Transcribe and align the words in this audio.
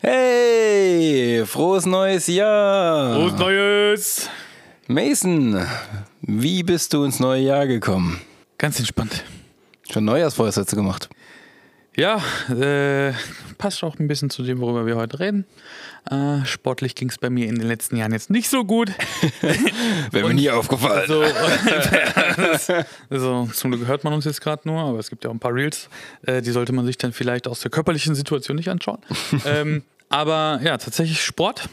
Hey, 0.00 1.44
frohes 1.44 1.84
neues 1.84 2.28
Jahr. 2.28 3.14
Frohes 3.16 3.36
Neues. 3.36 4.30
Mason, 4.86 5.66
wie 6.20 6.62
bist 6.62 6.92
du 6.92 7.02
ins 7.02 7.18
neue 7.18 7.42
Jahr 7.42 7.66
gekommen? 7.66 8.20
Ganz 8.58 8.78
entspannt. 8.78 9.24
Schon 9.90 10.04
Neujahrsvorsätze 10.04 10.76
gemacht? 10.76 11.08
Ja, 11.98 12.22
äh, 12.48 13.12
passt 13.58 13.82
auch 13.82 13.98
ein 13.98 14.06
bisschen 14.06 14.30
zu 14.30 14.44
dem, 14.44 14.60
worüber 14.60 14.86
wir 14.86 14.94
heute 14.94 15.18
reden. 15.18 15.46
Äh, 16.08 16.44
sportlich 16.46 16.94
ging 16.94 17.08
es 17.08 17.18
bei 17.18 17.28
mir 17.28 17.48
in 17.48 17.56
den 17.56 17.66
letzten 17.66 17.96
Jahren 17.96 18.12
jetzt 18.12 18.30
nicht 18.30 18.48
so 18.48 18.64
gut. 18.64 18.92
Wäre 20.12 20.28
mir 20.28 20.34
nie 20.34 20.48
aufgefallen. 20.48 21.08
So, 21.08 21.24
also, 23.10 23.48
zum 23.52 23.72
Glück 23.72 23.88
hört 23.88 24.04
man 24.04 24.12
uns 24.12 24.26
jetzt 24.26 24.40
gerade 24.40 24.62
nur, 24.68 24.80
aber 24.80 25.00
es 25.00 25.10
gibt 25.10 25.24
ja 25.24 25.30
auch 25.30 25.34
ein 25.34 25.40
paar 25.40 25.52
Reels. 25.52 25.88
Äh, 26.22 26.40
die 26.40 26.52
sollte 26.52 26.72
man 26.72 26.86
sich 26.86 26.98
dann 26.98 27.12
vielleicht 27.12 27.48
aus 27.48 27.62
der 27.62 27.72
körperlichen 27.72 28.14
Situation 28.14 28.54
nicht 28.56 28.68
anschauen. 28.68 29.00
ähm, 29.44 29.82
aber 30.08 30.60
ja, 30.62 30.78
tatsächlich 30.78 31.20
Sport. 31.20 31.68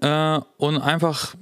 Äh, 0.00 0.40
und 0.56 0.78
einfach 0.78 1.36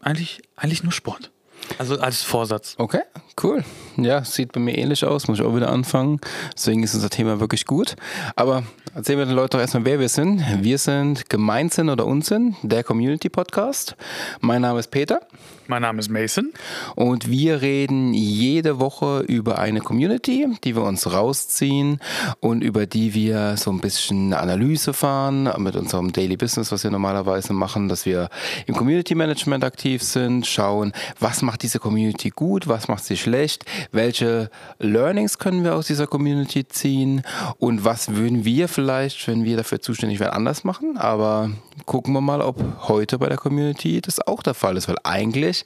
eigentlich, 0.00 0.40
eigentlich 0.56 0.82
nur 0.82 0.92
Sport. 0.92 1.32
Also 1.78 1.98
als 1.98 2.22
Vorsatz. 2.22 2.74
Okay, 2.78 3.02
cool. 3.42 3.64
Ja, 3.96 4.24
sieht 4.24 4.52
bei 4.52 4.60
mir 4.60 4.76
ähnlich 4.76 5.04
aus, 5.04 5.28
muss 5.28 5.38
ich 5.38 5.44
auch 5.44 5.54
wieder 5.54 5.70
anfangen. 5.70 6.20
Deswegen 6.56 6.82
ist 6.82 6.94
unser 6.94 7.10
Thema 7.10 7.40
wirklich 7.40 7.64
gut. 7.64 7.96
Aber 8.36 8.64
erzählen 8.94 9.18
wir 9.18 9.26
den 9.26 9.34
Leuten 9.34 9.50
doch 9.52 9.60
erstmal, 9.60 9.84
wer 9.84 10.00
wir 10.00 10.08
sind. 10.08 10.42
Wir 10.62 10.78
sind 10.78 11.28
Gemeinsinn 11.28 11.88
oder 11.88 12.06
Unsinn, 12.06 12.56
der 12.62 12.84
Community 12.84 13.28
Podcast. 13.28 13.96
Mein 14.40 14.62
Name 14.62 14.80
ist 14.80 14.90
Peter. 14.90 15.20
Mein 15.66 15.80
Name 15.80 16.00
ist 16.00 16.10
Mason. 16.10 16.52
Und 16.94 17.30
wir 17.30 17.62
reden 17.62 18.12
jede 18.12 18.80
Woche 18.80 19.20
über 19.20 19.58
eine 19.58 19.80
Community, 19.80 20.46
die 20.62 20.76
wir 20.76 20.82
uns 20.82 21.10
rausziehen 21.10 22.00
und 22.40 22.62
über 22.62 22.84
die 22.86 23.14
wir 23.14 23.56
so 23.56 23.70
ein 23.70 23.80
bisschen 23.80 24.34
Analyse 24.34 24.92
fahren 24.92 25.50
mit 25.56 25.74
unserem 25.74 26.12
Daily 26.12 26.36
Business, 26.36 26.70
was 26.70 26.84
wir 26.84 26.90
normalerweise 26.90 27.54
machen, 27.54 27.88
dass 27.88 28.04
wir 28.04 28.28
im 28.66 28.74
Community 28.74 29.14
Management 29.14 29.64
aktiv 29.64 30.02
sind, 30.02 30.46
schauen, 30.46 30.92
was 31.18 31.40
macht 31.40 31.53
diese 31.56 31.78
Community 31.78 32.30
gut, 32.30 32.68
was 32.68 32.88
macht 32.88 33.04
sie 33.04 33.16
schlecht, 33.16 33.64
welche 33.92 34.50
Learnings 34.78 35.38
können 35.38 35.64
wir 35.64 35.74
aus 35.74 35.86
dieser 35.86 36.06
Community 36.06 36.66
ziehen 36.66 37.22
und 37.58 37.84
was 37.84 38.14
würden 38.14 38.44
wir 38.44 38.68
vielleicht, 38.68 39.26
wenn 39.28 39.44
wir 39.44 39.56
dafür 39.56 39.80
zuständig 39.80 40.20
wären, 40.20 40.32
anders 40.32 40.64
machen. 40.64 40.96
Aber 40.96 41.50
gucken 41.86 42.12
wir 42.12 42.20
mal, 42.20 42.40
ob 42.40 42.88
heute 42.88 43.18
bei 43.18 43.28
der 43.28 43.38
Community 43.38 44.00
das 44.00 44.26
auch 44.26 44.42
der 44.42 44.54
Fall 44.54 44.76
ist, 44.76 44.88
weil 44.88 44.96
eigentlich 45.04 45.64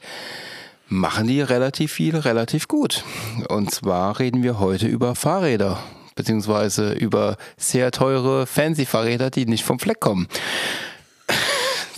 machen 0.88 1.26
die 1.26 1.40
relativ 1.40 1.92
viel, 1.92 2.16
relativ 2.16 2.68
gut. 2.68 3.04
Und 3.48 3.70
zwar 3.70 4.18
reden 4.18 4.42
wir 4.42 4.58
heute 4.58 4.86
über 4.86 5.14
Fahrräder, 5.14 5.78
beziehungsweise 6.14 6.92
über 6.92 7.36
sehr 7.56 7.90
teure 7.90 8.46
Fancy-Fahrräder, 8.46 9.30
die 9.30 9.46
nicht 9.46 9.64
vom 9.64 9.78
Fleck 9.78 10.00
kommen. 10.00 10.28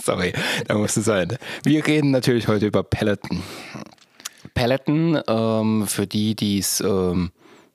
Sorry, 0.05 0.33
da 0.67 0.75
musste 0.75 1.01
sein. 1.01 1.37
Wir 1.63 1.85
reden 1.85 2.11
natürlich 2.11 2.47
heute 2.47 2.65
über 2.65 2.83
Peloton. 2.83 3.43
Peloton, 4.53 5.21
ähm, 5.27 5.85
für 5.87 6.07
die, 6.07 6.35
die 6.35 6.57
es 6.57 6.81
ähm, 6.81 7.31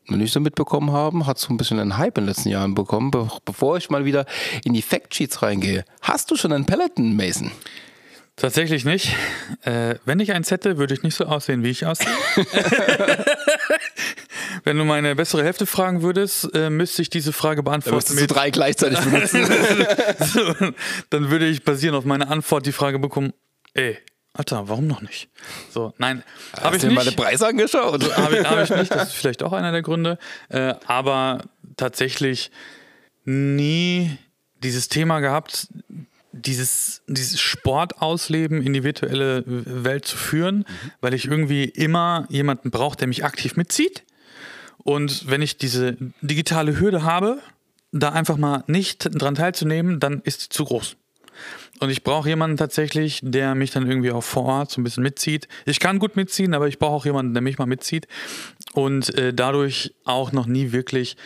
noch 0.09 0.17
nicht 0.17 0.33
so 0.33 0.41
mitbekommen 0.41 0.93
haben, 0.93 1.27
hat 1.27 1.39
so 1.39 1.53
ein 1.53 1.57
bisschen 1.57 1.79
einen 1.79 1.99
Hype 1.99 2.19
in 2.19 2.25
den 2.25 2.29
letzten 2.29 2.49
Jahren 2.49 2.75
bekommen. 2.75 3.11
Be 3.11 3.29
bevor 3.45 3.77
ich 3.77 3.91
mal 3.91 4.05
wieder 4.05 4.27
in 4.65 4.73
die 4.73 4.83
Factsheets 4.83 5.43
reingehe, 5.43 5.85
hast 6.03 6.31
du 6.31 6.37
schon 6.37 6.53
einen 6.53 6.67
Peloton, 6.67 7.15
Mason? 7.17 7.53
Tatsächlich 8.37 8.85
nicht. 8.85 9.17
Äh, 9.63 9.95
wenn 10.05 10.21
ich 10.21 10.33
eins 10.33 10.51
hätte, 10.51 10.77
würde 10.77 10.93
ich 10.93 11.03
nicht 11.03 11.15
so 11.15 11.25
aussehen, 11.25 11.63
wie 11.63 11.71
ich 11.71 11.87
aussehe. 11.87 12.07
wenn 14.65 14.77
du 14.77 14.85
meine 14.85 15.17
bessere 15.17 15.43
Hälfte 15.43 15.65
fragen 15.65 16.03
würdest, 16.03 16.55
äh, 16.55 16.69
müsste 16.69 17.01
ich 17.01 17.09
diese 17.09 17.33
Frage 17.33 17.63
beantworten. 17.63 17.91
Dann 17.91 17.97
müsstest 17.97 18.21
du 18.21 18.35
drei 18.35 18.51
gleichzeitig 18.51 19.01
benutzen. 19.01 19.47
so, 20.19 20.55
dann 21.09 21.31
würde 21.31 21.47
ich 21.47 21.65
basierend 21.65 21.97
auf 21.97 22.05
meine 22.05 22.29
Antwort 22.29 22.67
die 22.67 22.73
Frage 22.73 22.99
bekommen, 22.99 23.33
ey, 23.73 23.97
Alter, 24.35 24.69
warum 24.69 24.87
noch 24.87 25.01
nicht? 25.01 25.31
So, 25.71 25.95
nein, 25.97 26.23
habe 26.61 26.77
ich 26.77 26.83
dir 26.83 26.89
nicht. 26.89 26.97
mal 26.97 27.05
den 27.07 27.17
Preis 27.17 27.41
angeschaut? 27.43 28.05
Also, 28.05 28.17
habe 28.17 28.37
ich, 28.37 28.45
hab 28.45 28.63
ich 28.63 28.69
nicht, 28.71 28.95
das 28.95 29.09
ist 29.09 29.15
vielleicht 29.15 29.43
auch 29.43 29.55
einer 29.55 29.73
der 29.73 29.81
Gründe. 29.81 30.19
Äh, 30.51 30.75
aber 30.87 31.41
tatsächlich 31.79 32.51
nie 33.25 34.19
dieses 34.63 34.91
Thema 34.91 35.21
gehabt, 35.21 35.69
dieses, 36.37 37.03
dieses 37.07 37.41
Sportausleben 37.41 38.63
in 38.63 38.73
die 38.73 38.85
virtuelle 38.85 39.43
Welt 39.47 40.05
zu 40.07 40.17
führen, 40.17 40.59
mhm. 40.59 40.65
weil 41.01 41.15
ich 41.15 41.27
irgendwie 41.27 41.65
immer 41.65 42.27
jemanden 42.29 42.71
brauche, 42.71 42.97
der 42.97 43.09
mich 43.09 43.25
aktiv 43.25 43.57
mitzieht. 43.57 44.05
Und 44.79 45.29
wenn 45.29 45.43
ich 45.43 45.59
diese 45.59 45.97
digitale 46.21 46.79
Hürde 46.79 47.03
habe, 47.03 47.39
da 47.93 48.11
einfach 48.11 48.37
mal 48.37 48.63
nicht 48.67 49.09
dran 49.11 49.35
teilzunehmen, 49.35 50.01
dann 50.01 50.21
ist 50.23 50.43
sie 50.43 50.49
zu 50.49 50.65
groß. 50.65 50.97
Und 51.81 51.91
ich 51.91 52.03
brauche 52.05 52.29
jemanden 52.29 52.57
tatsächlich, 52.57 53.21
der 53.23 53.55
mich 53.55 53.71
dann 53.71 53.87
irgendwie 53.87 54.11
auch 54.11 54.23
vor 54.23 54.45
Ort 54.45 54.71
so 54.71 54.81
ein 54.81 54.85
bisschen 54.85 55.03
mitzieht. 55.03 55.49
Ich 55.67 55.81
kann 55.81 55.99
gut 55.99 56.17
mitziehen, 56.17 56.55
aber 56.55 56.69
ich 56.69 56.79
brauche 56.79 56.95
auch 56.95 57.05
jemanden, 57.05 57.35
der 57.35 57.43
mich 57.43 57.59
mal 57.59 57.67
mitzieht. 57.67 58.07
Und 58.73 59.15
äh, 59.19 59.35
dadurch 59.35 59.95
auch 60.05 60.33
noch 60.33 60.47
nie 60.47 60.73
wirklich 60.73 61.17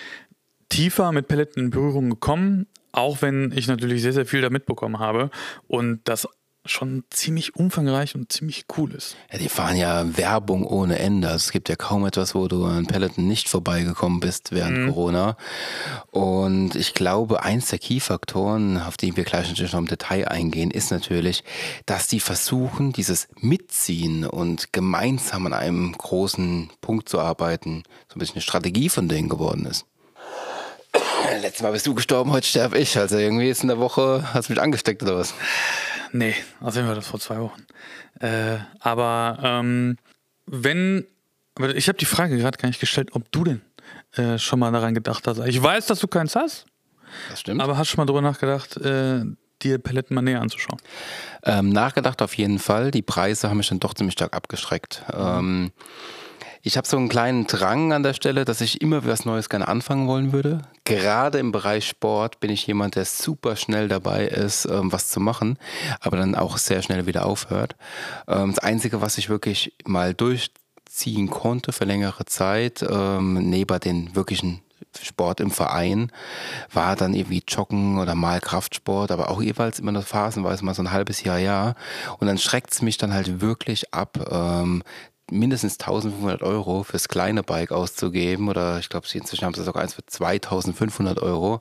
tiefer 0.69 1.12
mit 1.12 1.28
Paletten 1.28 1.65
in 1.65 1.70
Berührung 1.70 2.10
gekommen. 2.10 2.66
Auch 2.93 3.23
wenn 3.23 3.53
ich 3.55 3.67
natürlich 3.67 4.03
sehr, 4.03 4.12
sehr 4.12 4.27
viel 4.27 4.41
da 4.41 4.51
mitbekommen 4.51 4.99
habe. 4.99 5.31
Und 5.69 6.01
das 6.05 6.27
schon 6.67 7.05
ziemlich 7.11 7.56
umfangreich 7.56 8.15
und 8.15 8.31
ziemlich 8.31 8.67
cool 8.77 8.93
ist. 8.93 9.17
Ja, 9.33 9.39
die 9.39 9.49
fahren 9.49 9.77
ja 9.77 10.17
Werbung 10.17 10.67
ohne 10.67 10.99
Ende. 10.99 11.29
Also 11.29 11.47
es 11.47 11.53
gibt 11.53 11.69
ja 11.69 11.77
kaum 11.77 12.05
etwas, 12.05 12.34
wo 12.34 12.49
du 12.49 12.65
an 12.67 12.87
Peloton 12.87 13.27
nicht 13.27 13.49
vorbeigekommen 13.49 14.21
bist 14.21 14.53
während 14.53 14.79
mhm. 14.79 14.89
Corona. 14.89 15.37
Und 16.11 16.77
ich 16.77 16.93
glaube, 16.93 17.43
eins 17.43 17.71
der 17.71 17.79
Key-Faktoren, 17.79 18.77
auf 18.77 18.99
die 18.99 19.17
wir 19.17 19.25
gleich 19.25 19.49
natürlich 19.49 19.73
noch 19.73 19.81
im 19.81 19.87
Detail 19.87 20.29
eingehen, 20.29 20.71
ist 20.71 20.91
natürlich, 20.91 21.45
dass 21.87 22.09
die 22.09 22.21
versuchen, 22.21 22.93
dieses 22.93 23.29
Mitziehen 23.41 24.27
und 24.27 24.73
gemeinsam 24.73 25.47
an 25.47 25.55
einem 25.55 25.93
großen 25.93 26.71
Punkt 26.83 27.09
zu 27.09 27.21
arbeiten, 27.21 27.84
so 28.09 28.17
ein 28.17 28.19
bisschen 28.19 28.37
eine 28.37 28.43
Strategie 28.43 28.91
von 28.91 29.09
denen 29.09 29.31
geworden 29.31 29.65
ist. 29.65 29.87
Letztes 31.41 31.62
Mal 31.62 31.73
bist 31.73 31.87
du 31.87 31.95
gestorben, 31.95 32.33
heute 32.33 32.47
sterbe 32.47 32.78
ich. 32.78 32.99
Also 32.99 33.17
irgendwie 33.17 33.49
ist 33.49 33.62
in 33.62 33.69
der 33.69 33.78
Woche, 33.78 34.25
hast 34.34 34.49
du 34.49 34.53
mich 34.53 34.61
angesteckt 34.61 35.03
oder 35.03 35.17
was? 35.17 35.34
Nee, 36.12 36.34
also 36.61 36.84
wir 36.84 36.95
das 36.95 37.06
vor 37.06 37.21
zwei 37.21 37.39
Wochen. 37.39 37.67
Äh, 38.21 38.59
aber 38.81 39.39
ähm, 39.43 39.97
wenn, 40.47 41.06
aber 41.55 41.75
ich 41.75 41.89
habe 41.89 41.97
die 41.97 42.05
Frage 42.05 42.37
gerade 42.37 42.59
gar 42.59 42.69
nicht 42.69 42.81
gestellt, 42.81 43.11
ob 43.12 43.31
du 43.33 43.45
denn 43.45 43.62
äh, 44.17 44.39
schon 44.39 44.59
mal 44.59 44.71
daran 44.71 44.95
gedacht 44.95 45.27
hast. 45.27 45.39
Ich 45.47 45.62
weiß, 45.62 45.87
dass 45.87 46.00
du 46.00 46.09
keins 46.09 46.37
hast. 46.37 46.67
Das 47.31 47.41
stimmt. 47.41 47.62
Aber 47.62 47.79
hast 47.79 47.91
du 47.91 47.95
schon 47.95 48.03
mal 48.03 48.06
darüber 48.06 48.23
nachgedacht, 48.23 48.77
äh, 48.77 49.23
dir 49.62 49.79
Paletten 49.79 50.15
mal 50.15 50.23
näher 50.23 50.43
anzuschauen? 50.43 50.81
Ähm, 51.45 51.71
nachgedacht 51.71 52.21
auf 52.23 52.34
jeden 52.34 52.59
Fall. 52.59 52.91
Die 52.91 53.03
Preise 53.03 53.49
haben 53.49 53.56
mich 53.56 53.69
dann 53.69 53.81
doch 53.81 53.95
ziemlich 53.95 54.12
stark 54.12 54.34
abgeschreckt. 54.34 55.05
Mhm. 55.09 55.21
Ähm, 55.21 55.73
ich 56.62 56.76
habe 56.76 56.87
so 56.87 56.97
einen 56.97 57.09
kleinen 57.09 57.47
Drang 57.47 57.93
an 57.93 58.03
der 58.03 58.15
Stelle, 58.15 58.44
dass 58.44 58.60
ich 58.60 58.81
immer 58.81 59.04
was 59.06 59.25
Neues 59.25 59.48
gerne 59.48 59.69
anfangen 59.69 60.06
wollen 60.06 60.32
würde. 60.32 60.62
Gerade 60.84 61.38
im 61.38 61.53
Bereich 61.53 61.88
Sport 61.88 62.41
bin 62.41 62.50
ich 62.50 62.66
jemand, 62.66 62.97
der 62.97 63.04
super 63.04 63.56
schnell 63.56 63.88
dabei 63.88 64.26
ist, 64.26 64.66
ähm, 64.66 64.93
was 64.93 65.09
zu 65.09 65.20
machen, 65.20 65.59
aber 66.00 66.16
dann 66.16 66.34
auch 66.34 66.59
sehr 66.59 66.82
schnell 66.82 67.06
wieder 67.06 67.25
aufhört. 67.25 67.76
Ähm, 68.28 68.50
das 68.50 68.59
Einzige, 68.59 69.00
was 69.00 69.16
ich 69.16 69.28
wirklich 69.28 69.75
mal 69.87 70.15
durchziehen 70.15 71.31
konnte 71.31 71.72
für 71.72 71.84
längere 71.84 72.25
Zeit, 72.26 72.84
ähm, 72.88 73.34
neben 73.49 73.81
den 73.81 74.15
wirklichen 74.15 74.60
Sport 75.00 75.41
im 75.41 75.50
Verein, 75.50 76.10
war 76.72 76.97
dann 76.97 77.15
irgendwie 77.15 77.43
Joggen 77.47 77.99
oder 77.99 78.15
mal 78.15 78.41
Kraftsport, 78.41 79.12
aber 79.12 79.31
auch 79.31 79.41
jeweils 79.41 79.78
immer 79.78 79.93
nur 79.93 80.03
phasenweise 80.03 80.65
mal 80.65 80.75
so 80.75 80.82
ein 80.82 80.91
halbes 80.91 81.22
Jahr, 81.22 81.38
ja. 81.38 81.75
Und 82.19 82.26
dann 82.26 82.38
schreckt 82.38 82.72
es 82.72 82.82
mich 82.82 82.99
dann 82.99 83.15
halt 83.15 83.41
wirklich 83.41 83.94
ab, 83.94 84.19
ähm, 84.31 84.82
mindestens 85.31 85.79
1500 85.79 86.43
Euro 86.43 86.83
fürs 86.83 87.09
kleine 87.09 87.43
Bike 87.43 87.73
auszugeben 87.73 88.49
oder 88.49 88.79
ich 88.79 88.89
glaube, 88.89 89.07
inzwischen 89.13 89.45
haben 89.45 89.55
sie 89.55 89.65
sogar 89.65 89.83
eins 89.83 89.95
für 89.95 90.05
2500 90.05 91.21
Euro, 91.21 91.61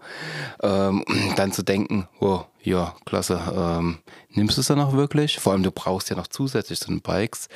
ähm, 0.62 1.04
dann 1.36 1.52
zu 1.52 1.64
denken, 1.64 2.08
oh, 2.20 2.42
ja, 2.62 2.96
klasse, 3.06 3.42
ähm, 3.56 4.00
nimmst 4.32 4.58
du 4.58 4.62
es 4.62 4.68
dann 4.68 4.80
auch 4.80 4.94
wirklich? 4.94 5.40
Vor 5.40 5.54
allem, 5.54 5.64
du 5.64 5.72
brauchst 5.72 6.10
ja 6.10 6.16
noch 6.16 6.28
zusätzlich 6.28 6.80
zu 6.80 6.88
den 6.88 7.02
Bikes 7.02 7.48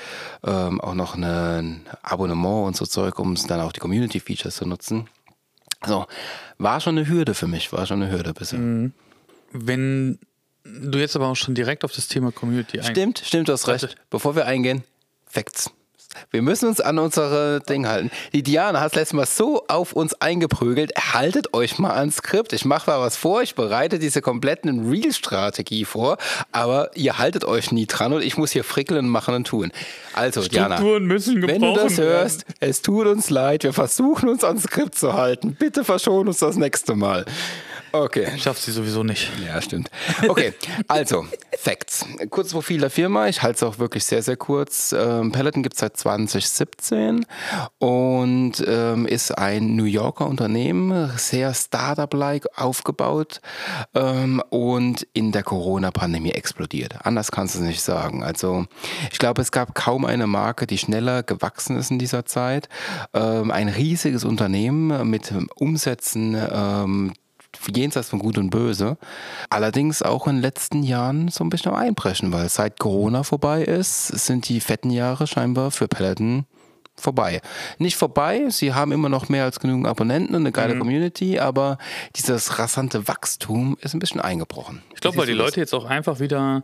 ähm, 0.43 0.79
auch 0.79 0.95
noch 0.95 1.15
ein 1.15 1.85
Abonnement 2.01 2.67
und 2.67 2.77
so 2.77 2.85
Zeug, 2.85 3.19
um 3.19 3.35
dann 3.35 3.59
auch 3.59 3.73
die 3.73 3.79
Community-Features 3.79 4.55
zu 4.55 4.65
nutzen. 4.65 5.09
Also, 5.81 6.05
war 6.57 6.79
schon 6.79 6.97
eine 6.97 7.07
Hürde 7.07 7.33
für 7.33 7.47
mich, 7.47 7.73
war 7.73 7.85
schon 7.85 8.01
eine 8.01 8.11
Hürde 8.11 8.33
bisher. 8.33 8.59
Mhm. 8.59 8.93
Wenn 9.51 10.19
du 10.63 10.97
jetzt 10.97 11.15
aber 11.15 11.27
auch 11.27 11.35
schon 11.35 11.55
direkt 11.55 11.83
auf 11.83 11.91
das 11.91 12.07
Thema 12.07 12.31
Community 12.31 12.79
eingehst. 12.79 12.91
Stimmt, 12.91 13.19
stimmt, 13.19 13.49
du 13.49 13.53
hast 13.53 13.67
recht. 13.67 13.95
Bevor 14.09 14.35
wir 14.35 14.45
eingehen, 14.45 14.83
Facts. 15.25 15.71
Wir 16.31 16.41
müssen 16.41 16.67
uns 16.67 16.81
an 16.81 16.99
unsere 16.99 17.61
Ding 17.61 17.87
halten. 17.87 18.11
Die 18.33 18.43
Diana 18.43 18.81
hat 18.81 18.95
letztes 18.95 19.13
Mal 19.13 19.25
so 19.25 19.63
auf 19.67 19.93
uns 19.93 20.13
eingeprügelt. 20.21 20.91
Haltet 21.13 21.53
euch 21.53 21.79
mal 21.79 21.91
ans 21.91 22.17
Skript. 22.17 22.53
Ich 22.53 22.65
mache 22.65 22.89
mal 22.89 22.99
was 22.99 23.17
vor. 23.17 23.41
Ich 23.41 23.55
bereite 23.55 23.99
diese 23.99 24.21
kompletten 24.21 24.89
Real-Strategie 24.89 25.85
vor. 25.85 26.17
Aber 26.51 26.91
ihr 26.95 27.17
haltet 27.17 27.45
euch 27.45 27.71
nie 27.71 27.85
dran 27.85 28.13
und 28.13 28.23
ich 28.23 28.37
muss 28.37 28.51
hier 28.51 28.63
frickeln, 28.63 29.07
machen 29.07 29.35
und 29.35 29.47
tun. 29.47 29.71
Also, 30.13 30.41
Diana, 30.41 30.79
müssen 30.99 31.41
wenn 31.47 31.61
du 31.61 31.73
das 31.73 31.97
hörst, 31.97 32.47
werden. 32.47 32.57
es 32.59 32.81
tut 32.81 33.07
uns 33.07 33.29
leid. 33.29 33.63
Wir 33.63 33.73
versuchen 33.73 34.29
uns 34.29 34.43
ans 34.43 34.63
Skript 34.63 34.95
zu 34.95 35.13
halten. 35.13 35.55
Bitte 35.57 35.83
verschon 35.83 36.27
uns 36.27 36.39
das 36.39 36.55
nächste 36.55 36.95
Mal. 36.95 37.25
Okay. 37.95 38.39
Schafft 38.39 38.63
sie 38.63 38.71
sowieso 38.71 39.03
nicht. 39.03 39.29
Ja, 39.45 39.61
stimmt. 39.61 39.91
Okay, 40.27 40.53
also, 40.87 41.27
Facts. 41.59 42.05
Kurzes 42.31 42.53
Profil 42.53 42.79
der 42.79 42.89
Firma, 42.89 43.27
ich 43.27 43.43
halte 43.43 43.57
es 43.57 43.63
auch 43.63 43.77
wirklich 43.77 44.03
sehr, 44.03 44.23
sehr 44.23 44.35
kurz. 44.35 44.95
Ähm, 44.97 45.31
Peloton 45.31 45.61
gibt 45.61 45.75
es 45.75 45.81
seit 45.81 45.95
2017 45.95 47.23
und 47.77 48.53
ähm, 48.65 49.05
ist 49.05 49.37
ein 49.37 49.75
New 49.75 49.83
Yorker 49.83 50.25
Unternehmen, 50.25 51.11
sehr 51.17 51.53
Startup-like 51.53 52.47
aufgebaut 52.55 53.41
ähm, 53.93 54.41
und 54.49 55.05
in 55.13 55.31
der 55.31 55.43
Corona-Pandemie 55.43 56.31
explodiert. 56.31 57.05
Anders 57.05 57.31
kannst 57.31 57.53
du 57.53 57.59
es 57.59 57.65
nicht 57.65 57.81
sagen. 57.81 58.23
Also, 58.23 58.65
ich 59.11 59.19
glaube, 59.19 59.43
es 59.43 59.51
gab 59.51 59.75
kaum 59.75 60.05
eine 60.05 60.25
Marke, 60.25 60.65
die 60.65 60.79
schneller 60.79 61.21
gewachsen 61.21 61.77
ist 61.77 61.91
in 61.91 61.99
dieser 61.99 62.25
Zeit. 62.25 62.69
Ähm, 63.13 63.51
ein 63.51 63.69
riesiges 63.69 64.23
Unternehmen 64.23 65.07
mit 65.07 65.31
Umsätzen, 65.55 66.35
ähm, 66.51 67.13
jenseits 67.73 68.09
von 68.09 68.19
Gut 68.19 68.37
und 68.37 68.49
Böse. 68.49 68.97
Allerdings 69.49 70.01
auch 70.01 70.27
in 70.27 70.35
den 70.35 70.41
letzten 70.41 70.83
Jahren 70.83 71.27
so 71.29 71.43
ein 71.43 71.49
bisschen 71.49 71.71
am 71.71 71.77
Einbrechen, 71.77 72.31
weil 72.31 72.49
seit 72.49 72.79
Corona 72.79 73.23
vorbei 73.23 73.63
ist, 73.63 74.07
sind 74.07 74.47
die 74.49 74.59
fetten 74.59 74.89
Jahre 74.89 75.27
scheinbar 75.27 75.71
für 75.71 75.87
Peloton 75.87 76.45
vorbei. 76.95 77.41
Nicht 77.79 77.97
vorbei, 77.97 78.49
sie 78.49 78.73
haben 78.73 78.91
immer 78.91 79.09
noch 79.09 79.29
mehr 79.29 79.45
als 79.45 79.59
genügend 79.59 79.87
Abonnenten 79.87 80.35
und 80.35 80.41
eine 80.41 80.51
geile 80.51 80.75
mhm. 80.75 80.79
Community, 80.79 81.39
aber 81.39 81.77
dieses 82.15 82.59
rasante 82.59 83.07
Wachstum 83.07 83.77
ist 83.81 83.93
ein 83.93 83.99
bisschen 83.99 84.21
eingebrochen. 84.21 84.83
Ich 84.93 85.01
glaube, 85.01 85.17
weil 85.17 85.25
die 85.25 85.33
Leute 85.33 85.59
jetzt 85.59 85.73
auch 85.73 85.85
einfach 85.85 86.19
wieder 86.19 86.63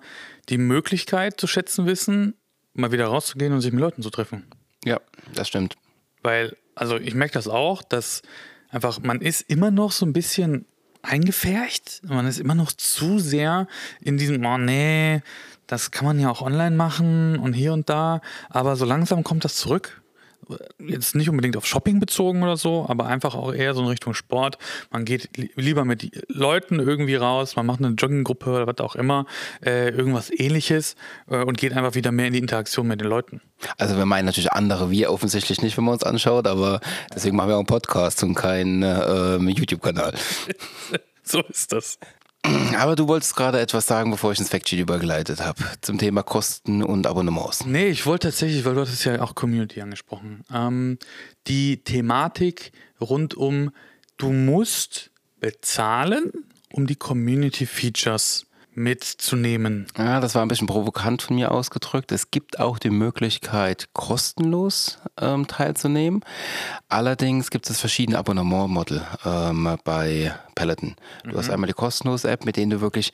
die 0.50 0.57
Möglichkeit 0.57 1.39
zu 1.39 1.47
schätzen 1.47 1.85
wissen, 1.85 2.35
mal 2.74 2.92
wieder 2.92 3.07
rauszugehen 3.07 3.53
und 3.53 3.62
sich 3.62 3.71
mit 3.71 3.81
Leuten 3.81 4.01
zu 4.01 4.09
treffen. 4.09 4.45
Ja, 4.85 5.00
das 5.33 5.47
stimmt. 5.47 5.75
Weil, 6.21 6.56
also 6.75 6.97
ich 6.97 7.15
merke 7.15 7.33
das 7.33 7.47
auch, 7.47 7.81
dass 7.81 8.21
einfach, 8.69 9.00
man 9.01 9.21
ist 9.21 9.42
immer 9.42 9.71
noch 9.71 9.92
so 9.92 10.06
ein 10.06 10.13
bisschen 10.13 10.65
eingefärcht. 11.01 12.01
Man 12.04 12.28
ist 12.28 12.40
immer 12.40 12.56
noch 12.56 12.72
zu 12.72 13.19
sehr 13.19 13.68
in 14.01 14.18
diesem, 14.18 14.46
oh 14.46 14.57
nee, 14.57 15.22
das 15.68 15.92
kann 15.92 16.06
man 16.06 16.19
ja 16.19 16.30
auch 16.30 16.42
online 16.42 16.75
machen 16.75 17.38
und 17.38 17.54
hier 17.54 17.74
und 17.74 17.90
da. 17.90 18.22
Aber 18.50 18.75
so 18.75 18.86
langsam 18.86 19.24
kommt 19.24 19.46
das 19.46 19.56
zurück 19.56 20.01
jetzt 20.80 21.16
nicht 21.16 21.30
unbedingt 21.30 21.57
auf 21.57 21.66
Shopping 21.66 22.00
bezogen 22.00 22.44
oder 22.44 22.57
so, 22.57 22.86
aber 22.88 23.06
einfach 23.06 23.36
auch 23.36 23.54
eher 23.54 23.74
so 23.74 23.81
in 23.81 23.88
Richtung 23.88 24.13
Sport. 24.13 24.57
Man 24.92 25.06
geht 25.06 25.30
lieber 25.56 25.86
mit 25.86 26.12
Leuten 26.28 26.80
irgendwie 26.80 27.16
raus, 27.16 27.56
man 27.56 27.66
macht 27.66 27.80
eine 27.80 27.94
Jogginggruppe 27.96 28.51
oder 28.51 28.68
was 28.68 28.78
auch 28.80 28.96
immer, 28.96 29.25
äh, 29.66 29.90
irgendwas 29.90 30.31
ähnliches 30.31 30.96
äh, 31.30 31.44
und 31.44 31.57
geht 31.57 31.74
einfach 31.74 31.96
wieder 31.96 32.12
mehr 32.12 32.28
in 32.28 32.34
die 32.34 32.40
Interaktion 32.40 32.88
mit 32.88 33.01
den 33.01 33.07
Leuten. 33.07 33.42
Also 33.78 33.98
wir 33.98 34.06
meinen 34.06 34.25
natürlich 34.25 34.51
andere, 34.51 34.90
wir 34.90 35.12
offensichtlich 35.12 35.62
nicht, 35.62 35.78
wenn 35.78 35.84
man 35.84 35.94
uns 35.94 36.04
anschaut, 36.04 36.48
aber 36.48 36.80
deswegen 37.13 37.36
machen 37.36 37.50
wir 37.50 37.56
auch 37.56 37.60
einen 37.60 37.68
Podcast 37.68 38.24
und 38.24 38.36
keinen 38.36 38.84
äh, 38.84 39.38
YouTube-Kanal. 39.38 40.13
so 41.24 41.42
ist 41.42 41.72
das. 41.72 42.00
Aber 42.78 42.96
du 42.96 43.07
wolltest 43.07 43.36
gerade 43.36 43.60
etwas 43.60 43.88
sagen, 43.88 44.12
bevor 44.12 44.31
ich 44.31 44.40
ins 44.40 44.50
Factsheet 44.50 44.80
übergeleitet 44.80 45.42
habe, 45.42 45.63
zum 45.81 45.98
Thema 45.98 46.24
Kosten 46.24 46.84
und 46.84 47.07
Abonnements. 47.07 47.66
Nee, 47.66 47.90
ich 47.90 48.06
wollte 48.06 48.30
tatsächlich, 48.30 48.66
weil 48.66 48.75
du 48.75 48.81
hattest 48.81 49.06
ja 49.06 49.22
auch 49.22 49.36
Community 49.36 49.81
angesprochen, 49.81 50.44
ähm, 50.54 50.98
die 51.48 51.84
Thematik 51.84 52.72
rund 53.01 53.36
um, 53.36 53.72
du 54.18 54.31
musst 54.31 55.12
bezahlen, 55.40 56.31
um 56.72 56.88
die 56.88 56.96
Community-Features 56.96 58.46
mitzunehmen. 58.80 59.88
Ja, 59.98 60.19
das 60.19 60.36
war 60.36 60.42
ein 60.42 60.48
bisschen 60.48 60.68
provokant 60.68 61.22
von 61.22 61.36
mir 61.36 61.52
ausgedrückt. 61.52 62.12
Es 62.12 62.31
gibt 62.31 62.60
auch 62.60 62.80
die 62.80 62.92
Möglichkeit, 62.92 63.90
kostenlos 63.94 65.00
ähm, 65.19 65.48
teilzunehmen. 65.48 66.24
Allerdings 66.88 67.50
gibt 67.50 67.69
es 67.69 67.80
verschiedene 67.80 68.18
Abonnementmodelle 68.18 69.06
ähm, 69.25 69.78
bei 69.84 70.34
Peloton. 70.59 70.97
Du 71.23 71.29
mhm. 71.29 71.38
hast 71.38 71.50
einmal 71.50 71.67
die 71.67 71.73
kostenlose 71.73 72.29
App, 72.29 72.44
mit 72.44 72.57
denen 72.57 72.69
du 72.69 72.81
wirklich, 72.81 73.13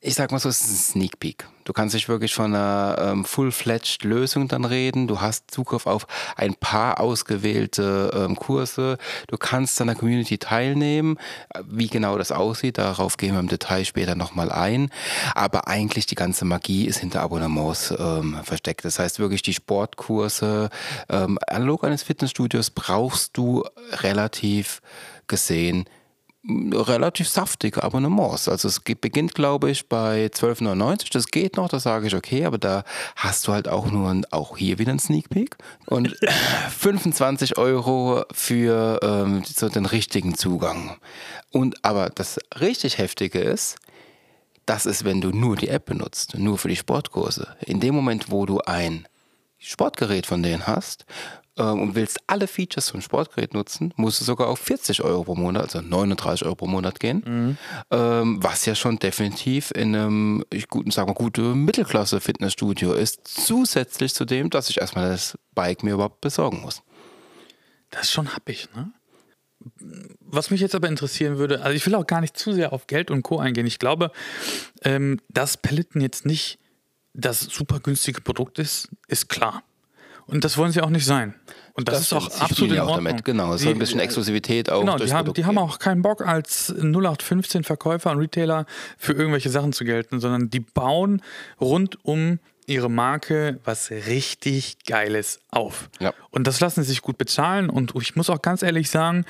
ich 0.00 0.14
sag 0.14 0.30
mal 0.30 0.38
so, 0.38 0.48
es 0.48 0.60
ist 0.60 0.70
ein 0.70 0.92
Sneak 0.92 1.18
Peek. 1.18 1.48
Du 1.64 1.72
kannst 1.72 1.96
dich 1.96 2.08
wirklich 2.08 2.32
von 2.32 2.54
einer 2.54 2.96
ähm, 2.98 3.24
full-fledged 3.24 4.04
Lösung 4.04 4.46
dann 4.46 4.64
reden. 4.64 5.08
Du 5.08 5.20
hast 5.20 5.50
Zugriff 5.50 5.86
auf 5.88 6.06
ein 6.36 6.54
paar 6.54 7.00
ausgewählte 7.00 8.10
ähm, 8.14 8.36
Kurse. 8.36 8.98
Du 9.26 9.36
kannst 9.36 9.80
an 9.80 9.88
der 9.88 9.96
Community 9.96 10.38
teilnehmen. 10.38 11.18
Wie 11.66 11.88
genau 11.88 12.16
das 12.16 12.30
aussieht, 12.30 12.78
darauf 12.78 13.16
gehen 13.16 13.34
wir 13.34 13.40
im 13.40 13.48
Detail 13.48 13.84
später 13.84 14.14
nochmal 14.14 14.52
ein. 14.52 14.90
Aber 15.34 15.66
eigentlich 15.66 16.06
die 16.06 16.14
ganze 16.14 16.44
Magie 16.44 16.86
ist 16.86 17.00
hinter 17.00 17.20
Abonnements 17.22 17.92
ähm, 17.98 18.38
versteckt. 18.44 18.84
Das 18.84 19.00
heißt 19.00 19.18
wirklich 19.18 19.42
die 19.42 19.54
Sportkurse, 19.54 20.70
ähm, 21.08 21.38
analog 21.48 21.82
eines 21.82 22.04
Fitnessstudios 22.04 22.70
brauchst 22.70 23.36
du 23.36 23.64
relativ 24.02 24.80
gesehen 25.26 25.84
relativ 26.48 27.28
saftige 27.28 27.82
Abonnements. 27.82 28.48
Also 28.48 28.68
es 28.68 28.80
beginnt, 28.80 29.34
glaube 29.34 29.70
ich, 29.70 29.88
bei 29.88 30.26
12,99. 30.26 31.12
Das 31.12 31.26
geht 31.26 31.56
noch, 31.56 31.68
das 31.68 31.82
sage 31.82 32.06
ich 32.06 32.14
okay, 32.14 32.44
aber 32.44 32.58
da 32.58 32.84
hast 33.16 33.46
du 33.46 33.52
halt 33.52 33.68
auch 33.68 33.90
nur, 33.90 34.10
ein, 34.10 34.24
auch 34.30 34.56
hier 34.56 34.78
wieder 34.78 34.90
einen 34.90 34.98
Sneak 34.98 35.28
Peek 35.28 35.56
und 35.86 36.16
25 36.78 37.58
Euro 37.58 38.24
für 38.32 39.00
ähm, 39.02 39.42
so 39.44 39.68
den 39.68 39.86
richtigen 39.86 40.34
Zugang. 40.34 40.96
Und 41.50 41.84
aber 41.84 42.10
das 42.10 42.38
richtig 42.60 42.98
Heftige 42.98 43.40
ist, 43.40 43.76
das 44.66 44.84
ist, 44.84 45.04
wenn 45.04 45.20
du 45.20 45.30
nur 45.30 45.56
die 45.56 45.68
App 45.68 45.86
benutzt, 45.86 46.36
nur 46.36 46.58
für 46.58 46.68
die 46.68 46.76
Sportkurse. 46.76 47.56
In 47.60 47.80
dem 47.80 47.94
Moment, 47.94 48.30
wo 48.30 48.44
du 48.44 48.60
ein 48.60 49.06
Sportgerät 49.58 50.26
von 50.26 50.42
denen 50.42 50.66
hast 50.66 51.04
ähm, 51.58 51.80
und 51.80 51.94
willst 51.94 52.18
alle 52.26 52.46
Features 52.46 52.90
von 52.90 53.02
Sportgerät 53.02 53.52
nutzen, 53.52 53.92
musst 53.96 54.20
du 54.20 54.24
sogar 54.24 54.48
auf 54.48 54.58
40 54.60 55.02
Euro 55.02 55.24
pro 55.24 55.34
Monat, 55.34 55.74
also 55.74 55.80
39 55.80 56.46
Euro 56.46 56.54
pro 56.54 56.66
Monat 56.66 57.00
gehen, 57.00 57.22
mhm. 57.26 57.58
ähm, 57.90 58.42
was 58.42 58.64
ja 58.64 58.74
schon 58.74 58.98
definitiv 58.98 59.70
in 59.72 59.94
einem, 59.94 60.44
ich 60.50 60.68
guten, 60.68 60.90
sagen 60.90 61.08
wir, 61.08 61.14
gute 61.14 61.42
Mittelklasse-Fitnessstudio 61.42 62.92
ist, 62.92 63.26
zusätzlich 63.26 64.14
zu 64.14 64.24
dem, 64.24 64.50
dass 64.50 64.70
ich 64.70 64.80
erstmal 64.80 65.10
das 65.10 65.36
Bike 65.54 65.82
mir 65.82 65.94
überhaupt 65.94 66.20
besorgen 66.20 66.60
muss. 66.60 66.82
Das 67.90 68.02
ist 68.02 68.12
schon 68.12 68.34
happig, 68.34 68.68
ne? 68.74 68.92
Was 70.20 70.50
mich 70.50 70.60
jetzt 70.60 70.76
aber 70.76 70.88
interessieren 70.88 71.38
würde, 71.38 71.62
also 71.62 71.74
ich 71.74 71.84
will 71.84 71.94
auch 71.96 72.06
gar 72.06 72.20
nicht 72.20 72.36
zu 72.36 72.52
sehr 72.52 72.72
auf 72.72 72.86
Geld 72.86 73.10
und 73.10 73.22
Co. 73.22 73.38
eingehen. 73.38 73.66
Ich 73.66 73.80
glaube, 73.80 74.12
ähm, 74.82 75.20
dass 75.28 75.56
Peloton 75.56 76.00
jetzt 76.00 76.24
nicht 76.24 76.60
das 77.12 77.40
super 77.40 77.80
günstige 77.80 78.20
Produkt 78.20 78.60
ist, 78.60 78.88
ist 79.08 79.28
klar. 79.28 79.64
Und 80.28 80.44
das 80.44 80.56
wollen 80.58 80.72
sie 80.72 80.82
auch 80.82 80.90
nicht 80.90 81.06
sein. 81.06 81.34
Und 81.72 81.88
das, 81.88 81.94
das 81.94 82.02
ist 82.02 82.12
auch 82.12 82.40
absolut 82.40 82.74
in 82.74 82.80
Ordnung. 82.80 83.04
Damit, 83.04 83.24
genau, 83.24 83.54
es 83.54 83.62
soll 83.62 83.72
ein 83.72 83.78
bisschen 83.78 84.00
Exklusivität 84.00 84.70
auch 84.70 84.80
genau, 84.80 84.96
die 84.96 85.12
haben, 85.12 85.32
die 85.32 85.44
haben 85.44 85.58
auch 85.58 85.78
keinen 85.78 86.02
Bock 86.02 86.26
als 86.26 86.70
0815 86.70 87.64
Verkäufer 87.64 88.10
und 88.10 88.18
Retailer 88.18 88.66
für 88.98 89.12
irgendwelche 89.12 89.48
Sachen 89.48 89.72
zu 89.72 89.84
gelten, 89.84 90.20
sondern 90.20 90.50
die 90.50 90.60
bauen 90.60 91.22
rund 91.60 92.04
um 92.04 92.40
ihre 92.66 92.90
Marke 92.90 93.58
was 93.64 93.90
richtig 93.90 94.84
Geiles 94.86 95.40
auf. 95.50 95.88
Ja. 96.00 96.12
Und 96.30 96.46
das 96.46 96.60
lassen 96.60 96.82
sie 96.82 96.90
sich 96.90 97.00
gut 97.00 97.16
bezahlen. 97.16 97.70
Und 97.70 97.94
ich 97.98 98.14
muss 98.14 98.28
auch 98.28 98.42
ganz 98.42 98.62
ehrlich 98.62 98.90
sagen, 98.90 99.24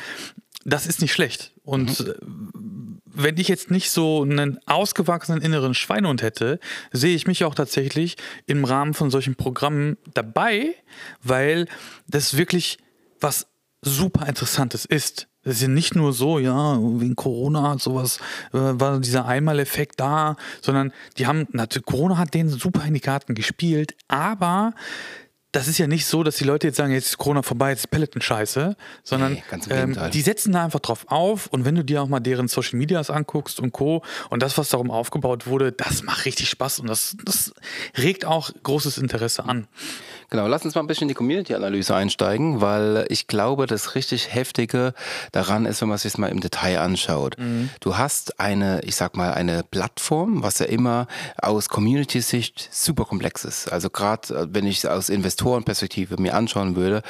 das 0.69 0.87
ist 0.87 1.01
nicht 1.01 1.13
schlecht. 1.13 1.53
Und 1.65 2.01
mhm. 2.01 3.01
wenn 3.05 3.37
ich 3.37 3.49
jetzt 3.49 3.71
nicht 3.71 3.91
so 3.91 4.23
einen 4.23 4.59
ausgewachsenen 4.67 5.41
inneren 5.41 5.75
Schweinehund 5.75 6.23
hätte, 6.23 6.61
sehe 6.93 7.15
ich 7.15 7.27
mich 7.27 7.45
auch 7.45 7.55
tatsächlich 7.55 8.17
im 8.47 8.65
Rahmen 8.65 8.95
von 8.95 9.11
solchen 9.11 9.35
Programmen 9.35 9.97
dabei, 10.15 10.75
weil 11.23 11.67
das 12.07 12.37
wirklich 12.37 12.79
was 13.21 13.47
super 13.83 14.27
Interessantes 14.27 14.85
ist. 14.85 15.29
Das 15.45 15.57
ist 15.57 15.63
ja 15.63 15.69
nicht 15.69 15.95
nur 15.95 16.13
so, 16.13 16.39
ja, 16.39 16.79
wegen 16.79 17.17
Corona 17.17 17.71
hat 17.71 17.81
sowas, 17.81 18.19
äh, 18.53 18.59
war 18.59 19.01
dieser 19.01 19.25
Einmaleffekt 19.25 19.99
da, 19.99 20.37
sondern 20.61 20.93
die 21.17 21.27
haben, 21.27 21.47
Corona 21.87 22.19
hat 22.19 22.35
denen 22.35 22.51
super 22.51 22.85
in 22.85 22.93
die 22.93 23.01
Karten 23.01 23.35
gespielt, 23.35 23.95
aber 24.09 24.75
das 25.53 25.67
ist 25.67 25.79
ja 25.79 25.87
nicht 25.87 26.05
so, 26.05 26.23
dass 26.23 26.37
die 26.37 26.45
Leute 26.45 26.67
jetzt 26.67 26.77
sagen, 26.77 26.93
jetzt 26.93 27.07
ist 27.07 27.19
Corona 27.19 27.43
vorbei, 27.43 27.71
jetzt 27.71 27.81
ist 27.81 27.91
Peloton 27.91 28.21
scheiße, 28.21 28.77
sondern 29.03 29.33
nee, 29.33 29.43
ähm, 29.71 29.97
die 30.13 30.21
setzen 30.21 30.53
da 30.53 30.65
einfach 30.65 30.81
drauf 30.81 31.07
auf 31.09 31.47
und 31.47 31.65
wenn 31.65 31.75
du 31.75 31.85
dir 31.85 32.03
auch 32.03 32.09
mal 32.09 32.21
deren 32.21 32.49
Social 32.49 32.79
Medias 32.79 33.09
anguckst 33.09 33.59
und 33.59 33.73
Co. 33.73 34.03
und 34.29 34.43
das, 34.43 34.59
was 34.59 34.69
darum 34.69 34.91
aufgebaut 34.91 35.47
wurde, 35.47 35.73
das 35.73 36.03
macht 36.03 36.27
richtig 36.27 36.51
Spaß 36.51 36.81
und 36.81 36.89
das, 36.89 37.17
das 37.25 37.55
regt 37.97 38.27
auch 38.27 38.51
großes 38.63 38.99
Interesse 38.99 39.45
an. 39.45 39.69
Genau, 40.31 40.47
lass 40.47 40.63
uns 40.63 40.75
mal 40.75 40.83
ein 40.83 40.87
bisschen 40.87 41.05
in 41.05 41.09
die 41.09 41.15
Community-Analyse 41.15 41.95
einsteigen, 41.95 42.61
weil 42.61 43.07
ich 43.09 43.29
glaube, 43.29 43.67
das 43.67 43.95
richtig 43.95 44.35
Heftige 44.35 44.93
daran 45.33 45.65
ist, 45.65 45.81
wenn 45.81 45.89
man 45.89 45.97
sich 45.97 46.13
das 46.13 46.19
mal 46.19 46.29
im 46.29 46.41
Detail 46.41 46.81
anschaut. 46.81 47.39
Mhm. 47.39 47.71
Du 47.81 47.97
hast 47.97 48.39
eine, 48.39 48.83
ich 48.85 48.95
sag 48.95 49.17
mal, 49.17 49.33
eine 49.33 49.63
Plattform, 49.63 50.43
was 50.43 50.59
ja 50.59 50.67
immer 50.67 51.07
aus 51.41 51.71
Community-Sicht 51.71 52.69
super 52.71 53.07
komplex 53.07 53.47
ist. 53.47 53.73
Also 53.73 53.89
gerade, 53.89 54.35
äh, 54.35 54.47
wenn 54.51 54.67
ich 54.67 54.79
es 54.79 54.85
aus 54.85 55.09
Investorenperspektive 55.09 56.21
mir 56.21 56.35
anschauen 56.35 56.77
würde, 56.77 57.03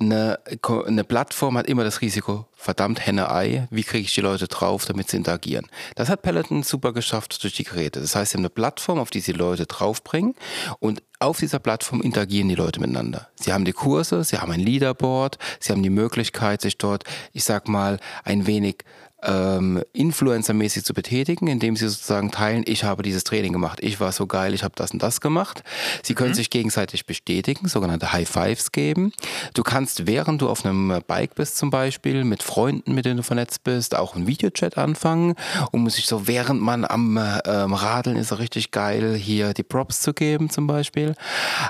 eine, 0.00 0.38
eine 0.86 1.04
Plattform 1.04 1.58
hat 1.58 1.66
immer 1.66 1.84
das 1.84 2.00
Risiko, 2.00 2.46
verdammt 2.64 3.04
Henne-Ei, 3.04 3.68
wie 3.70 3.82
kriege 3.82 4.04
ich 4.06 4.14
die 4.14 4.22
Leute 4.22 4.48
drauf, 4.48 4.86
damit 4.86 5.10
sie 5.10 5.18
interagieren. 5.18 5.66
Das 5.96 6.08
hat 6.08 6.22
Peloton 6.22 6.62
super 6.62 6.94
geschafft 6.94 7.42
durch 7.42 7.54
die 7.54 7.64
Geräte. 7.64 8.00
Das 8.00 8.16
heißt, 8.16 8.32
sie 8.32 8.38
haben 8.38 8.42
eine 8.42 8.48
Plattform, 8.48 8.98
auf 8.98 9.10
die 9.10 9.20
sie 9.20 9.32
Leute 9.32 9.66
draufbringen 9.66 10.34
und 10.78 11.02
auf 11.20 11.38
dieser 11.38 11.58
Plattform 11.58 12.00
interagieren 12.00 12.48
die 12.48 12.54
Leute 12.54 12.80
miteinander. 12.80 13.28
Sie 13.34 13.52
haben 13.52 13.66
die 13.66 13.72
Kurse, 13.72 14.24
sie 14.24 14.38
haben 14.38 14.50
ein 14.50 14.60
Leaderboard, 14.60 15.38
sie 15.60 15.72
haben 15.72 15.82
die 15.82 15.90
Möglichkeit, 15.90 16.62
sich 16.62 16.78
dort, 16.78 17.04
ich 17.34 17.44
sag 17.44 17.68
mal, 17.68 18.00
ein 18.24 18.46
wenig 18.46 18.78
ähm, 19.24 19.82
influencermäßig 19.92 20.84
zu 20.84 20.94
betätigen, 20.94 21.46
indem 21.46 21.76
sie 21.76 21.88
sozusagen 21.88 22.30
teilen, 22.30 22.64
ich 22.66 22.84
habe 22.84 23.02
dieses 23.02 23.24
Training 23.24 23.52
gemacht, 23.52 23.78
ich 23.82 24.00
war 24.00 24.12
so 24.12 24.26
geil, 24.26 24.54
ich 24.54 24.62
habe 24.62 24.74
das 24.76 24.90
und 24.90 25.02
das 25.02 25.20
gemacht. 25.20 25.62
Sie 26.02 26.14
können 26.14 26.30
mhm. 26.30 26.34
sich 26.34 26.50
gegenseitig 26.50 27.06
bestätigen, 27.06 27.68
sogenannte 27.68 28.12
High 28.12 28.28
Fives 28.28 28.72
geben. 28.72 29.12
Du 29.54 29.62
kannst, 29.62 30.06
während 30.06 30.42
du 30.42 30.48
auf 30.48 30.64
einem 30.64 31.00
Bike 31.06 31.34
bist 31.34 31.56
zum 31.56 31.70
Beispiel, 31.70 32.24
mit 32.24 32.42
Freunden, 32.42 32.94
mit 32.94 33.04
denen 33.04 33.18
du 33.18 33.22
vernetzt 33.22 33.64
bist, 33.64 33.94
auch 33.94 34.14
einen 34.14 34.26
Videochat 34.26 34.78
anfangen, 34.78 35.34
um 35.72 35.88
sich 35.90 36.06
so, 36.06 36.26
während 36.26 36.60
man 36.60 36.84
am 36.84 37.18
ähm, 37.44 37.74
Radeln 37.74 38.16
ist, 38.16 38.28
so 38.28 38.36
richtig 38.36 38.70
geil, 38.70 39.14
hier 39.14 39.54
die 39.54 39.62
Props 39.62 40.00
zu 40.00 40.12
geben 40.12 40.50
zum 40.50 40.66
Beispiel. 40.66 41.14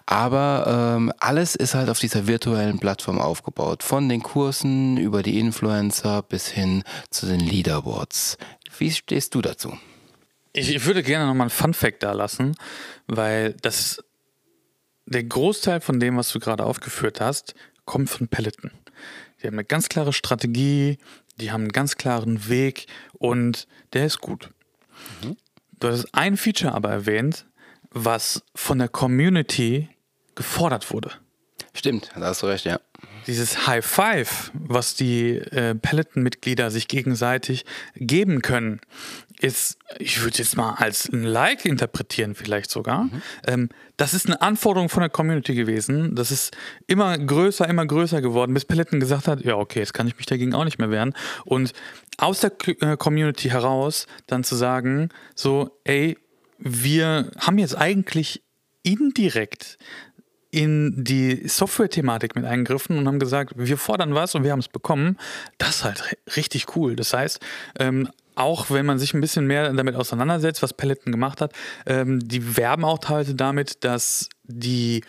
Aber 0.06 0.94
ähm, 0.96 1.12
alles 1.18 1.54
ist 1.54 1.74
halt 1.74 1.88
auf 1.88 1.98
dieser 1.98 2.26
virtuellen 2.26 2.78
Plattform 2.78 3.20
aufgebaut. 3.20 3.82
Von 3.82 4.08
den 4.08 4.22
Kursen 4.22 4.96
über 4.96 5.22
die 5.22 5.38
Influencer 5.38 6.22
bis 6.22 6.48
hin 6.48 6.82
zu 7.10 7.26
den 7.26 7.43
Leaderboards. 7.44 8.38
Wie 8.78 8.90
stehst 8.90 9.34
du 9.34 9.42
dazu? 9.42 9.76
Ich, 10.52 10.84
würde 10.84 11.02
gerne 11.02 11.26
nochmal 11.26 11.48
ein 11.48 11.50
Fun 11.50 11.74
Fact 11.74 12.02
da 12.02 12.12
lassen, 12.12 12.54
weil 13.06 13.54
das 13.54 14.02
der 15.06 15.24
Großteil 15.24 15.80
von 15.80 16.00
dem, 16.00 16.16
was 16.16 16.32
du 16.32 16.38
gerade 16.38 16.64
aufgeführt 16.64 17.20
hast, 17.20 17.54
kommt 17.84 18.08
von 18.08 18.28
Peloton. 18.28 18.70
Die 19.42 19.46
haben 19.46 19.54
eine 19.54 19.64
ganz 19.64 19.88
klare 19.88 20.12
Strategie, 20.12 20.98
die 21.36 21.50
haben 21.50 21.62
einen 21.62 21.72
ganz 21.72 21.96
klaren 21.96 22.48
Weg 22.48 22.86
und 23.14 23.66
der 23.92 24.06
ist 24.06 24.20
gut. 24.20 24.50
Mhm. 25.22 25.36
Du 25.80 25.88
hast 25.88 26.06
ein 26.14 26.36
Feature 26.36 26.72
aber 26.72 26.90
erwähnt, 26.90 27.46
was 27.90 28.42
von 28.54 28.78
der 28.78 28.88
Community 28.88 29.88
gefordert 30.34 30.90
wurde. 30.92 31.10
Stimmt, 31.74 32.10
da 32.14 32.20
hast 32.20 32.42
du 32.42 32.46
recht, 32.46 32.64
ja. 32.64 32.80
Dieses 33.26 33.66
High 33.66 33.84
Five, 33.84 34.50
was 34.54 34.94
die 34.94 35.36
äh, 35.36 35.74
Peloton-Mitglieder 35.74 36.70
sich 36.70 36.88
gegenseitig 36.88 37.64
geben 37.96 38.42
können, 38.42 38.80
ist, 39.40 39.78
ich 39.98 40.22
würde 40.22 40.38
jetzt 40.38 40.56
mal 40.56 40.74
als 40.74 41.08
ein 41.12 41.22
Like 41.22 41.64
interpretieren, 41.64 42.34
vielleicht 42.34 42.70
sogar. 42.70 43.04
Mhm. 43.04 43.22
Ähm, 43.46 43.68
das 43.96 44.14
ist 44.14 44.26
eine 44.26 44.40
Anforderung 44.40 44.88
von 44.88 45.00
der 45.00 45.10
Community 45.10 45.54
gewesen. 45.54 46.14
Das 46.14 46.30
ist 46.30 46.56
immer 46.86 47.16
größer, 47.18 47.68
immer 47.68 47.86
größer 47.86 48.20
geworden, 48.20 48.54
bis 48.54 48.64
Peloton 48.64 49.00
gesagt 49.00 49.28
hat: 49.28 49.44
Ja, 49.44 49.56
okay, 49.56 49.80
jetzt 49.80 49.94
kann 49.94 50.06
ich 50.06 50.16
mich 50.16 50.26
dagegen 50.26 50.54
auch 50.54 50.64
nicht 50.64 50.78
mehr 50.78 50.90
wehren. 50.90 51.14
Und 51.44 51.72
aus 52.16 52.40
der 52.40 52.52
äh, 52.80 52.96
Community 52.96 53.48
heraus 53.48 54.06
dann 54.26 54.44
zu 54.44 54.56
sagen: 54.56 55.10
So, 55.34 55.80
ey, 55.84 56.16
wir 56.58 57.30
haben 57.38 57.58
jetzt 57.58 57.76
eigentlich 57.76 58.42
indirekt 58.82 59.78
in 60.54 61.02
die 61.02 61.48
Software-Thematik 61.48 62.36
mit 62.36 62.44
eingegriffen 62.44 62.96
und 62.96 63.08
haben 63.08 63.18
gesagt, 63.18 63.54
wir 63.56 63.76
fordern 63.76 64.14
was 64.14 64.34
und 64.34 64.44
wir 64.44 64.52
haben 64.52 64.60
es 64.60 64.68
bekommen. 64.68 65.18
Das 65.58 65.76
ist 65.76 65.84
halt 65.84 66.16
richtig 66.36 66.76
cool. 66.76 66.94
Das 66.94 67.12
heißt, 67.12 67.40
ähm, 67.80 68.08
auch 68.36 68.70
wenn 68.70 68.86
man 68.86 68.98
sich 68.98 69.14
ein 69.14 69.20
bisschen 69.20 69.46
mehr 69.46 69.72
damit 69.72 69.96
auseinandersetzt, 69.96 70.62
was 70.62 70.72
Peloton 70.72 71.12
gemacht 71.12 71.40
hat, 71.40 71.52
ähm, 71.86 72.20
die 72.20 72.56
werben 72.56 72.84
auch 72.84 72.98
teilweise 72.98 73.34
damit, 73.34 73.82
dass 73.84 74.28
die 74.44 75.04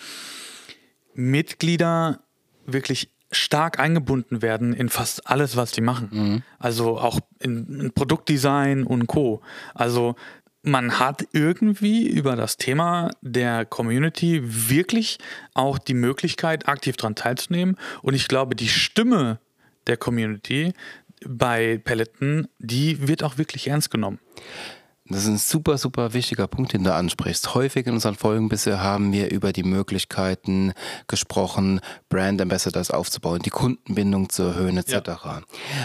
Mitglieder 1.13 2.19
wirklich 2.65 3.11
stark 3.31 3.79
eingebunden 3.79 4.41
werden 4.41 4.73
in 4.73 4.89
fast 4.89 5.27
alles, 5.29 5.55
was 5.55 5.71
die 5.71 5.81
machen. 5.81 6.09
Mhm. 6.11 6.43
Also 6.57 6.97
auch 6.97 7.19
in, 7.39 7.81
in 7.81 7.91
Produktdesign 7.93 8.83
und 8.83 9.07
Co. 9.07 9.41
Also 9.73 10.15
man 10.65 10.99
hat 10.99 11.27
irgendwie 11.31 12.07
über 12.07 12.35
das 12.35 12.57
Thema 12.57 13.11
der 13.21 13.65
Community 13.65 14.41
wirklich 14.43 15.17
auch 15.53 15.77
die 15.77 15.93
Möglichkeit, 15.93 16.67
aktiv 16.67 16.97
daran 16.97 17.15
teilzunehmen. 17.15 17.77
Und 18.01 18.15
ich 18.15 18.27
glaube, 18.27 18.55
die 18.55 18.67
Stimme 18.67 19.39
der 19.87 19.97
Community 19.97 20.73
bei 21.25 21.79
Peloton, 21.83 22.47
die 22.59 23.07
wird 23.07 23.23
auch 23.23 23.37
wirklich 23.37 23.67
ernst 23.67 23.91
genommen. 23.91 24.19
Das 25.07 25.19
ist 25.19 25.27
ein 25.27 25.37
super, 25.37 25.77
super 25.77 26.13
wichtiger 26.13 26.47
Punkt, 26.47 26.73
den 26.73 26.83
du 26.83 26.91
ansprichst. 26.91 27.53
Häufig 27.53 27.85
in 27.85 27.93
unseren 27.93 28.15
Folgen 28.15 28.49
bisher 28.49 28.81
haben 28.81 29.11
wir 29.11 29.29
über 29.29 29.53
die 29.53 29.61
Möglichkeiten 29.61 30.73
gesprochen, 31.07 31.79
Brand 32.09 32.41
Ambassadors 32.41 32.89
aufzubauen, 32.89 33.39
die 33.43 33.51
Kundenbindung 33.51 34.29
zu 34.29 34.41
erhöhen 34.41 34.77
etc. 34.77 34.93
Ja. 34.93 35.41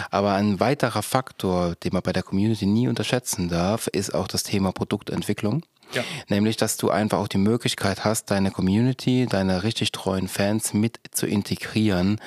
Aber 0.09 0.33
ein 0.33 0.59
weiterer 0.59 1.03
Faktor, 1.03 1.75
den 1.75 1.93
man 1.93 2.01
bei 2.01 2.13
der 2.13 2.23
Community 2.23 2.65
nie 2.65 2.87
unterschätzen 2.87 3.47
darf, 3.47 3.85
ist 3.85 4.15
auch 4.15 4.27
das 4.27 4.41
Thema 4.41 4.71
Produktentwicklung. 4.71 5.61
Ja. 5.93 6.03
Nämlich, 6.29 6.57
dass 6.57 6.77
du 6.77 6.89
einfach 6.89 7.19
auch 7.19 7.27
die 7.27 7.37
Möglichkeit 7.37 8.05
hast, 8.05 8.31
deine 8.31 8.51
Community, 8.51 9.27
deine 9.29 9.63
richtig 9.63 9.91
treuen 9.91 10.27
Fans 10.27 10.73
mit 10.73 10.99
zu 11.11 11.27
integrieren 11.27 12.19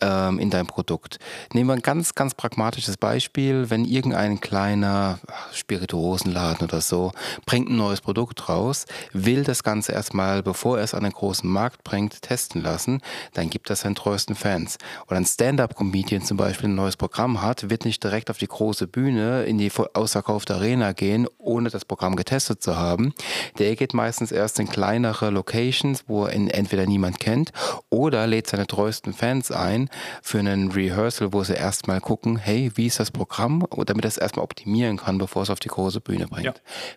ähm, 0.00 0.38
in 0.38 0.50
dein 0.50 0.66
Produkt. 0.66 1.18
Nehmen 1.52 1.68
wir 1.68 1.74
ein 1.74 1.82
ganz, 1.82 2.14
ganz 2.14 2.34
pragmatisches 2.34 2.96
Beispiel. 2.96 3.70
Wenn 3.70 3.84
irgendein 3.84 4.40
kleiner 4.40 5.18
Spirituosenladen 5.52 6.66
oder 6.66 6.80
so 6.80 7.12
bringt 7.46 7.68
ein 7.68 7.76
neues 7.76 8.00
Produkt 8.00 8.48
raus, 8.48 8.86
will 9.12 9.44
das 9.44 9.62
Ganze 9.62 9.92
erstmal, 9.92 10.42
bevor 10.42 10.78
er 10.78 10.84
es 10.84 10.94
an 10.94 11.02
den 11.02 11.12
großen 11.12 11.48
Markt 11.48 11.84
bringt, 11.84 12.22
testen 12.22 12.62
lassen, 12.62 13.02
dann 13.34 13.50
gibt 13.50 13.70
das 13.70 13.80
seinen 13.80 13.94
treuesten 13.94 14.34
Fans. 14.34 14.78
Oder 15.06 15.16
ein 15.16 15.26
Stand-up-Comedian 15.26 16.22
zum 16.22 16.36
Beispiel 16.36 16.68
ein 16.68 16.74
neues 16.74 16.96
Programm 16.96 17.42
hat, 17.42 17.70
wird 17.70 17.84
nicht 17.84 18.02
direkt 18.02 18.30
auf 18.30 18.38
die 18.38 18.46
große 18.46 18.86
Bühne 18.86 19.44
in 19.44 19.58
die 19.58 19.70
ausverkaufte 19.94 20.54
Arena 20.54 20.92
gehen, 20.92 21.26
ohne 21.38 21.70
das 21.70 21.84
Programm 21.84 22.16
getestet 22.16 22.62
zu 22.62 22.76
haben, 22.76 23.09
der 23.58 23.76
geht 23.76 23.94
meistens 23.94 24.32
erst 24.32 24.58
in 24.58 24.68
kleinere 24.68 25.30
Locations, 25.30 26.04
wo 26.06 26.26
ihn 26.26 26.48
entweder 26.48 26.86
niemand 26.86 27.20
kennt 27.20 27.50
oder 27.88 28.26
lädt 28.26 28.46
seine 28.46 28.66
treuesten 28.66 29.12
Fans 29.12 29.50
ein 29.50 29.88
für 30.22 30.38
einen 30.38 30.70
Rehearsal, 30.70 31.32
wo 31.32 31.42
sie 31.44 31.54
erstmal 31.54 32.00
gucken, 32.00 32.36
hey, 32.36 32.70
wie 32.74 32.86
ist 32.86 33.00
das 33.00 33.10
Programm, 33.10 33.64
damit 33.86 34.04
er 34.04 34.08
es 34.08 34.16
erstmal 34.16 34.44
optimieren 34.44 34.96
kann, 34.96 35.18
bevor 35.18 35.42
es 35.42 35.50
auf 35.50 35.60
die 35.60 35.68
große 35.68 36.00
Bühne 36.00 36.26
bringt. 36.26 36.46
Ja. 36.46 36.54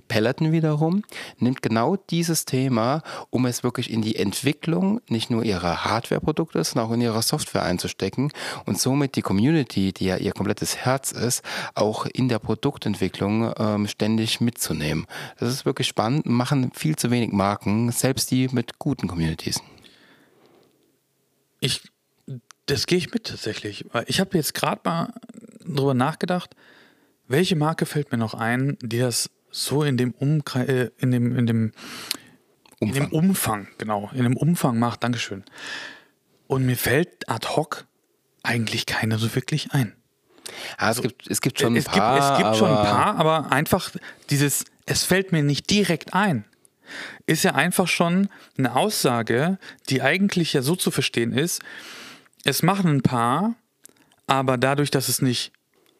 Peloton 0.07 0.51
wiederum 0.51 1.03
nimmt 1.37 1.61
genau 1.61 1.95
dieses 1.95 2.45
Thema, 2.45 3.01
um 3.29 3.45
es 3.45 3.63
wirklich 3.63 3.91
in 3.91 4.01
die 4.01 4.15
Entwicklung 4.15 5.01
nicht 5.07 5.29
nur 5.29 5.43
ihrer 5.43 5.85
Hardware-Produkte, 5.85 6.63
sondern 6.63 6.89
auch 6.89 6.93
in 6.93 7.01
ihrer 7.01 7.21
Software 7.21 7.63
einzustecken 7.63 8.31
und 8.65 8.79
somit 8.79 9.15
die 9.15 9.21
Community, 9.21 9.93
die 9.93 10.05
ja 10.05 10.17
ihr 10.17 10.31
komplettes 10.31 10.77
Herz 10.77 11.11
ist, 11.11 11.43
auch 11.75 12.05
in 12.05 12.29
der 12.29 12.39
Produktentwicklung 12.39 13.53
ähm, 13.57 13.87
ständig 13.87 14.41
mitzunehmen. 14.41 15.05
Das 15.39 15.49
ist 15.49 15.65
wirklich 15.65 15.87
spannend 15.87 16.02
spannend, 16.03 16.25
machen 16.25 16.71
viel 16.73 16.95
zu 16.95 17.11
wenig 17.11 17.31
Marken, 17.31 17.91
selbst 17.91 18.29
die 18.31 18.49
mit 18.49 18.77
guten 18.77 19.07
Communities. 19.07 19.61
Ich, 21.59 21.81
das 22.65 22.87
gehe 22.87 22.97
ich 22.97 23.13
mit 23.13 23.25
tatsächlich. 23.25 23.85
Ich 24.07 24.19
habe 24.19 24.37
jetzt 24.37 24.53
gerade 24.53 24.81
mal 24.83 25.13
drüber 25.65 25.93
nachgedacht, 25.93 26.55
welche 27.27 27.55
Marke 27.55 27.85
fällt 27.85 28.11
mir 28.11 28.17
noch 28.17 28.33
ein, 28.33 28.77
die 28.81 28.99
das 28.99 29.29
so 29.49 29.83
in 29.83 29.95
dem 29.95 30.11
Umkreis, 30.11 30.67
äh, 30.67 30.89
in 30.97 31.11
dem, 31.11 31.37
in 31.37 31.45
dem 31.45 31.71
Umfang. 32.79 32.87
in 32.87 32.93
dem 32.93 33.11
Umfang, 33.13 33.67
genau, 33.77 34.09
in 34.13 34.23
dem 34.23 34.35
Umfang 34.35 34.77
macht. 34.77 35.03
Dankeschön. 35.03 35.45
Und 36.47 36.65
mir 36.65 36.75
fällt 36.75 37.29
ad 37.29 37.47
hoc 37.47 37.85
eigentlich 38.41 38.85
keine 38.85 39.17
so 39.19 39.33
wirklich 39.35 39.71
ein. 39.71 39.95
Ja, 40.79 40.91
es, 40.91 41.01
gibt, 41.01 41.29
es 41.29 41.39
gibt 41.39 41.59
schon 41.59 41.77
ein 41.77 41.83
paar. 41.83 42.17
Gibt, 42.17 42.25
es 42.25 42.43
gibt 42.43 42.57
schon 42.57 42.69
ein 42.69 42.83
paar, 42.83 43.15
aber 43.15 43.51
einfach 43.53 43.89
dieses, 44.29 44.65
es 44.85 45.03
fällt 45.03 45.31
mir 45.31 45.43
nicht 45.43 45.69
direkt 45.69 46.13
ein, 46.13 46.45
ist 47.25 47.43
ja 47.43 47.55
einfach 47.55 47.87
schon 47.87 48.29
eine 48.57 48.75
Aussage, 48.75 49.57
die 49.89 50.01
eigentlich 50.01 50.53
ja 50.53 50.61
so 50.61 50.75
zu 50.75 50.91
verstehen 50.91 51.31
ist, 51.33 51.61
es 52.43 52.61
machen 52.63 52.89
ein 52.89 53.01
paar, 53.01 53.55
aber 54.27 54.57
dadurch, 54.57 54.91
dass 54.91 55.09
es 55.09 55.21
nicht 55.21 55.51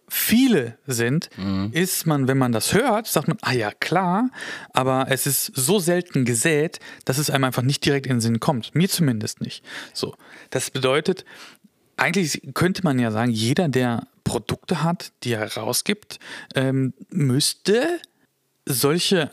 viele 0.10 0.78
sind, 0.86 1.30
mhm. 1.38 1.72
ist 1.74 2.06
man, 2.06 2.28
wenn 2.28 2.38
man 2.38 2.52
das 2.52 2.74
hört, 2.74 3.08
sagt 3.08 3.28
man, 3.28 3.38
ah 3.42 3.54
ja, 3.54 3.72
klar, 3.72 4.30
aber 4.72 5.08
es 5.10 5.26
ist 5.26 5.52
so 5.56 5.80
selten 5.80 6.26
gesät, 6.26 6.80
dass 7.06 7.18
es 7.18 7.30
einem 7.30 7.46
einfach 7.46 7.64
nicht 7.64 7.86
direkt 7.86 8.06
in 8.06 8.18
den 8.18 8.22
Sinn 8.22 8.40
kommt. 8.40 8.76
Mir 8.76 8.90
zumindest 8.90 9.42
nicht. 9.42 9.64
So. 9.94 10.16
Das 10.50 10.70
bedeutet, 10.70 11.26
eigentlich 11.98 12.42
könnte 12.54 12.84
man 12.84 13.00
ja 13.00 13.12
sagen, 13.12 13.32
jeder, 13.32 13.70
der 13.70 14.06
Produkte 14.24 14.84
hat, 14.84 15.12
die 15.24 15.34
er 15.34 15.52
rausgibt, 15.52 16.20
ähm, 16.56 16.94
müsste 17.10 18.00
solche 18.66 19.32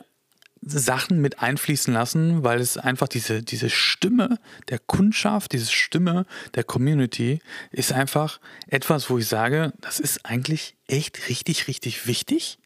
Sachen 0.62 1.20
mit 1.20 1.40
einfließen 1.40 1.92
lassen, 1.92 2.44
weil 2.44 2.60
es 2.60 2.76
einfach 2.76 3.08
diese, 3.08 3.42
diese 3.42 3.70
Stimme 3.70 4.38
der 4.68 4.78
Kundschaft, 4.78 5.52
diese 5.52 5.70
Stimme 5.70 6.26
der 6.54 6.64
Community 6.64 7.40
ist 7.70 7.92
einfach 7.92 8.40
etwas, 8.68 9.08
wo 9.08 9.18
ich 9.18 9.26
sage, 9.26 9.72
das 9.80 10.00
ist 10.00 10.26
eigentlich 10.26 10.76
echt 10.86 11.28
richtig, 11.28 11.66
richtig 11.66 12.06
wichtig. 12.06 12.58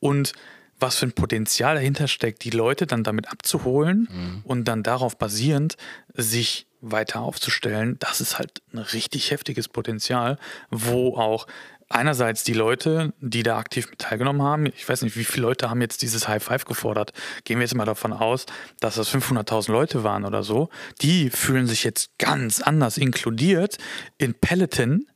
Und 0.00 0.32
was 0.80 0.96
für 0.96 1.06
ein 1.06 1.12
Potenzial 1.12 1.76
dahinter 1.76 2.08
steckt, 2.08 2.44
die 2.44 2.50
Leute 2.50 2.86
dann 2.86 3.04
damit 3.04 3.30
abzuholen 3.30 4.08
mhm. 4.10 4.40
und 4.44 4.64
dann 4.64 4.82
darauf 4.82 5.18
basierend 5.18 5.76
sich 6.14 6.66
weiter 6.80 7.20
aufzustellen, 7.20 7.96
das 7.98 8.20
ist 8.20 8.38
halt 8.38 8.62
ein 8.72 8.78
richtig 8.78 9.30
heftiges 9.30 9.68
Potenzial, 9.68 10.38
wo 10.70 11.16
auch 11.16 11.46
einerseits 11.88 12.44
die 12.44 12.52
Leute, 12.52 13.12
die 13.20 13.42
da 13.42 13.58
aktiv 13.58 13.88
mit 13.90 13.98
teilgenommen 13.98 14.42
haben, 14.42 14.66
ich 14.66 14.88
weiß 14.88 15.02
nicht, 15.02 15.16
wie 15.16 15.24
viele 15.24 15.46
Leute 15.46 15.70
haben 15.70 15.80
jetzt 15.80 16.02
dieses 16.02 16.28
High 16.28 16.42
Five 16.42 16.64
gefordert. 16.64 17.12
Gehen 17.44 17.58
wir 17.58 17.64
jetzt 17.64 17.74
mal 17.74 17.84
davon 17.84 18.12
aus, 18.12 18.46
dass 18.80 18.96
das 18.96 19.12
500.000 19.14 19.72
Leute 19.72 20.04
waren 20.04 20.24
oder 20.24 20.42
so. 20.42 20.68
Die 21.02 21.30
fühlen 21.30 21.66
sich 21.66 21.84
jetzt 21.84 22.18
ganz 22.18 22.60
anders 22.60 22.98
inkludiert 22.98 23.78
in 24.18 24.34
Peloton 24.34 25.06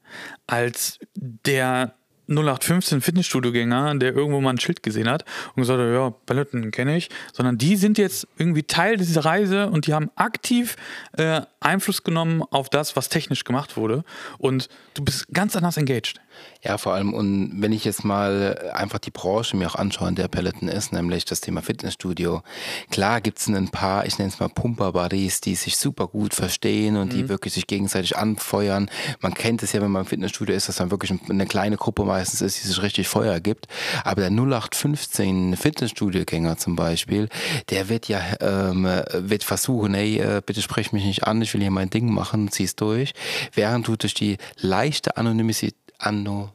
als 0.46 0.98
der 1.14 1.94
0815 2.28 3.00
Fitnessstudio-Gänger, 3.00 3.94
der 3.96 4.14
irgendwo 4.14 4.40
mal 4.40 4.50
ein 4.50 4.60
Schild 4.60 4.82
gesehen 4.82 5.08
hat 5.08 5.24
und 5.54 5.62
gesagt 5.62 5.80
hat, 5.80 5.88
ja, 5.88 6.10
Peloton 6.10 6.70
kenne 6.70 6.96
ich, 6.96 7.08
sondern 7.32 7.56
die 7.56 7.76
sind 7.76 7.96
jetzt 7.96 8.28
irgendwie 8.36 8.64
Teil 8.64 8.98
dieser 8.98 9.24
Reise 9.24 9.70
und 9.70 9.86
die 9.86 9.94
haben 9.94 10.10
aktiv 10.14 10.76
äh, 11.12 11.40
Einfluss 11.60 12.04
genommen 12.04 12.42
auf 12.50 12.68
das, 12.68 12.96
was 12.96 13.08
technisch 13.08 13.44
gemacht 13.44 13.76
wurde. 13.76 14.04
Und 14.36 14.68
du 14.94 15.04
bist 15.04 15.28
ganz 15.32 15.56
anders 15.56 15.78
engaged. 15.78 16.20
Ja, 16.62 16.76
vor 16.76 16.94
allem, 16.94 17.14
und 17.14 17.62
wenn 17.62 17.72
ich 17.72 17.84
jetzt 17.84 18.04
mal 18.04 18.70
einfach 18.74 18.98
die 18.98 19.12
Branche 19.12 19.56
mir 19.56 19.68
auch 19.68 19.76
anschaue, 19.76 20.08
in 20.08 20.16
der 20.16 20.26
Peloton 20.26 20.68
ist, 20.68 20.92
nämlich 20.92 21.24
das 21.24 21.40
Thema 21.40 21.62
Fitnessstudio. 21.62 22.42
Klar 22.90 23.20
gibt 23.20 23.38
es 23.38 23.46
ein 23.46 23.68
paar, 23.68 24.06
ich 24.06 24.18
nenne 24.18 24.30
es 24.30 24.40
mal 24.40 24.48
Pumper-Buddies, 24.48 25.40
die 25.40 25.54
sich 25.54 25.76
super 25.76 26.08
gut 26.08 26.34
verstehen 26.34 26.96
und 26.96 27.12
mhm. 27.12 27.16
die 27.16 27.28
wirklich 27.28 27.54
sich 27.54 27.68
gegenseitig 27.68 28.16
anfeuern. 28.16 28.90
Man 29.20 29.34
kennt 29.34 29.62
es 29.62 29.72
ja, 29.72 29.80
wenn 29.80 29.92
man 29.92 30.02
im 30.02 30.08
Fitnessstudio 30.08 30.54
ist, 30.54 30.68
dass 30.68 30.76
dann 30.76 30.90
wirklich 30.90 31.12
eine 31.28 31.46
kleine 31.46 31.76
Gruppe 31.76 32.04
meistens 32.04 32.40
ist, 32.40 32.60
die 32.60 32.66
sich 32.66 32.82
richtig 32.82 33.06
Feuer 33.06 33.38
gibt. 33.38 33.68
Aber 34.02 34.20
der 34.20 34.30
0815 34.30 35.56
Fitnessstudio-Gänger 35.56 36.58
zum 36.58 36.74
Beispiel, 36.74 37.28
der 37.70 37.88
wird 37.88 38.08
ja, 38.08 38.20
ähm, 38.40 38.84
wird 38.84 39.44
versuchen, 39.44 39.94
hey, 39.94 40.18
äh, 40.18 40.42
bitte 40.44 40.60
sprech 40.60 40.92
mich 40.92 41.04
nicht 41.04 41.24
an, 41.24 41.40
ich 41.40 41.54
will 41.54 41.60
hier 41.60 41.70
mein 41.70 41.90
Ding 41.90 42.12
machen, 42.12 42.50
zieh's 42.50 42.74
durch. 42.74 43.12
Während 43.54 43.86
du 43.86 43.96
durch 43.96 44.14
die 44.14 44.38
leichte 44.56 45.16
Anonymität 45.16 45.76
Anno, 45.98 46.50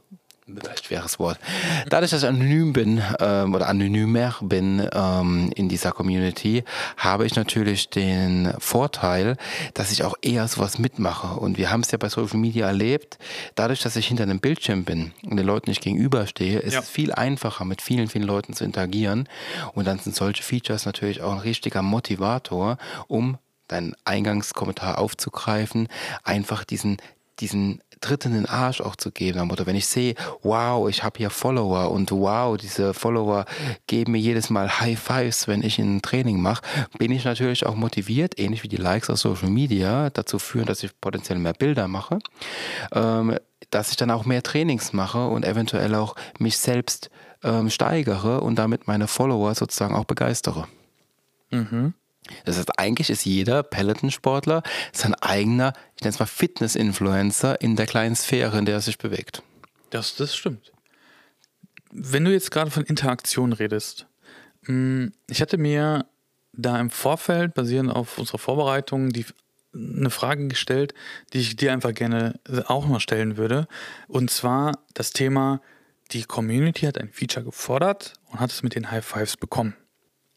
schweres 0.81 1.19
Wort. 1.19 1.39
Dadurch, 1.89 2.11
dass 2.11 2.23
ich 2.23 2.29
anonym 2.29 2.73
bin 2.73 3.01
ähm, 3.19 3.53
oder 3.53 3.67
anonymer 3.67 4.35
bin 4.41 4.87
ähm, 4.91 5.51
in 5.55 5.69
dieser 5.69 5.91
Community, 5.91 6.63
habe 6.97 7.25
ich 7.25 7.35
natürlich 7.35 7.89
den 7.89 8.53
Vorteil, 8.59 9.37
dass 9.73 9.91
ich 9.91 10.03
auch 10.03 10.15
eher 10.21 10.47
sowas 10.47 10.79
mitmache. 10.79 11.39
Und 11.39 11.57
wir 11.57 11.71
haben 11.71 11.81
es 11.81 11.91
ja 11.91 11.97
bei 11.97 12.09
Social 12.09 12.37
Media 12.37 12.67
erlebt, 12.67 13.17
dadurch, 13.55 13.81
dass 13.81 13.95
ich 13.95 14.07
hinter 14.07 14.23
einem 14.23 14.39
Bildschirm 14.39 14.83
bin 14.83 15.13
und 15.23 15.37
den 15.37 15.45
Leuten 15.45 15.69
nicht 15.69 15.81
gegenüberstehe, 15.81 16.59
ist 16.59 16.73
ja. 16.73 16.79
es 16.79 16.89
viel 16.89 17.13
einfacher, 17.13 17.65
mit 17.65 17.81
vielen, 17.81 18.07
vielen 18.07 18.25
Leuten 18.25 18.53
zu 18.53 18.63
interagieren. 18.63 19.29
Und 19.73 19.87
dann 19.87 19.99
sind 19.99 20.15
solche 20.15 20.43
Features 20.43 20.85
natürlich 20.85 21.21
auch 21.21 21.33
ein 21.33 21.39
richtiger 21.39 21.81
Motivator, 21.81 22.77
um 23.07 23.37
deinen 23.67 23.95
Eingangskommentar 24.03 24.99
aufzugreifen, 24.99 25.87
einfach 26.23 26.63
diesen 26.63 26.97
diesen 27.39 27.81
Tritt 28.03 28.25
in 28.25 28.33
den 28.33 28.45
Arsch 28.45 28.81
auch 28.81 28.95
zu 28.95 29.11
geben. 29.11 29.49
Oder 29.49 29.65
wenn 29.65 29.75
ich 29.75 29.87
sehe, 29.87 30.15
wow, 30.41 30.89
ich 30.89 31.03
habe 31.03 31.17
hier 31.17 31.29
Follower 31.29 31.89
und 31.89 32.11
wow, 32.11 32.57
diese 32.57 32.93
Follower 32.93 33.45
geben 33.87 34.11
mir 34.11 34.19
jedes 34.19 34.49
Mal 34.49 34.79
High 34.79 34.99
Fives, 34.99 35.47
wenn 35.47 35.63
ich 35.63 35.79
ein 35.79 36.01
Training 36.01 36.41
mache, 36.41 36.63
bin 36.97 37.11
ich 37.11 37.23
natürlich 37.23 37.65
auch 37.65 37.75
motiviert, 37.75 38.37
ähnlich 38.39 38.63
wie 38.63 38.67
die 38.67 38.77
Likes 38.77 39.09
auf 39.09 39.19
Social 39.19 39.49
Media, 39.49 40.09
dazu 40.09 40.37
führen, 40.37 40.65
dass 40.65 40.83
ich 40.83 40.91
potenziell 40.99 41.39
mehr 41.39 41.53
Bilder 41.53 41.87
mache, 41.87 42.19
ähm, 42.91 43.37
dass 43.69 43.91
ich 43.91 43.97
dann 43.97 44.11
auch 44.11 44.25
mehr 44.25 44.43
Trainings 44.43 44.93
mache 44.93 45.25
und 45.27 45.45
eventuell 45.45 45.95
auch 45.95 46.15
mich 46.37 46.57
selbst 46.57 47.09
ähm, 47.43 47.69
steigere 47.69 48.41
und 48.41 48.55
damit 48.55 48.87
meine 48.87 49.07
Follower 49.07 49.55
sozusagen 49.55 49.95
auch 49.95 50.05
begeistere. 50.05 50.67
Mhm. 51.51 51.93
Das 52.45 52.57
heißt, 52.57 52.79
eigentlich 52.79 53.09
ist 53.09 53.25
jeder 53.25 53.63
Peloton-Sportler 53.63 54.63
sein 54.91 55.13
eigener, 55.15 55.73
ich 55.95 56.01
nenne 56.01 56.13
es 56.13 56.19
mal 56.19 56.25
Fitness-Influencer 56.25 57.61
in 57.61 57.75
der 57.75 57.85
kleinen 57.85 58.15
Sphäre, 58.15 58.57
in 58.57 58.65
der 58.65 58.75
er 58.75 58.81
sich 58.81 58.97
bewegt. 58.97 59.43
Das, 59.89 60.15
das 60.15 60.35
stimmt. 60.35 60.71
Wenn 61.91 62.25
du 62.25 62.31
jetzt 62.31 62.51
gerade 62.51 62.71
von 62.71 62.83
Interaktion 62.83 63.53
redest, 63.53 64.07
hm, 64.65 65.11
ich 65.29 65.41
hatte 65.41 65.57
mir 65.57 66.05
da 66.53 66.79
im 66.79 66.89
Vorfeld, 66.89 67.53
basierend 67.53 67.91
auf 67.91 68.17
unserer 68.17 68.37
Vorbereitung, 68.37 69.09
die, 69.09 69.25
eine 69.73 70.09
Frage 70.09 70.47
gestellt, 70.47 70.93
die 71.33 71.39
ich 71.39 71.55
dir 71.55 71.73
einfach 71.73 71.93
gerne 71.93 72.39
auch 72.67 72.85
mal 72.85 72.99
stellen 72.99 73.37
würde. 73.37 73.67
Und 74.07 74.29
zwar 74.29 74.79
das 74.93 75.11
Thema, 75.11 75.61
die 76.11 76.23
Community 76.23 76.85
hat 76.85 76.97
ein 76.97 77.09
Feature 77.09 77.45
gefordert 77.45 78.13
und 78.31 78.39
hat 78.39 78.51
es 78.51 78.61
mit 78.61 78.75
den 78.75 78.91
High 78.91 79.05
Fives 79.05 79.35
bekommen. 79.35 79.75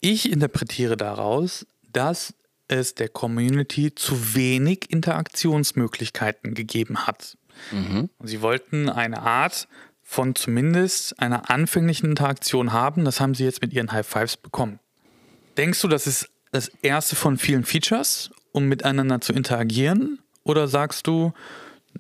Ich 0.01 0.31
interpretiere 0.31 0.97
daraus, 0.97 1.67
dass 1.97 2.35
es 2.69 2.95
der 2.95 3.09
Community 3.09 3.95
zu 3.95 4.35
wenig 4.35 4.91
Interaktionsmöglichkeiten 4.91 6.55
gegeben 6.55 7.07
hat. 7.07 7.39
Mhm. 7.73 8.11
Sie 8.23 8.43
wollten 8.43 8.89
eine 8.89 9.23
Art 9.23 9.69
von 10.03 10.35
zumindest 10.35 11.19
einer 11.19 11.51
anfänglichen 11.51 12.11
Interaktion 12.11 12.73
haben. 12.73 13.05
Das 13.05 13.21
haben 13.21 13.35
sie 13.35 13.45
jetzt 13.45 13.63
mit 13.63 13.73
ihren 13.73 13.93
High 13.93 14.07
Fives 14.07 14.37
bekommen. 14.37 14.79
Denkst 15.57 15.81
du, 15.81 15.89
das 15.89 16.07
ist 16.07 16.29
das 16.53 16.69
erste 16.83 17.17
von 17.17 17.39
vielen 17.39 17.65
Features, 17.65 18.31
um 18.53 18.67
miteinander 18.67 19.21
zu 19.21 19.33
interagieren? 19.33 20.21
Oder 20.45 20.69
sagst 20.69 21.07
du, 21.07 21.33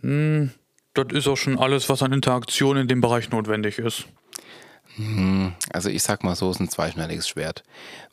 hm, 0.02 0.50
das 0.94 1.06
ist 1.12 1.26
auch 1.26 1.37
schon 1.37 1.59
alles, 1.59 1.88
was 1.88 2.02
an 2.02 2.12
Interaktion 2.12 2.76
in 2.76 2.87
dem 2.87 3.00
Bereich 3.00 3.30
notwendig 3.30 3.78
ist? 3.78 4.06
Hm, 4.96 5.54
also 5.72 5.88
ich 5.88 6.02
sag 6.02 6.22
mal 6.22 6.37
so, 6.37 6.50
es 6.50 6.56
ist 6.56 6.61
ein 6.61 6.68
zweischneidiges 6.68 7.28
Schwert, 7.28 7.64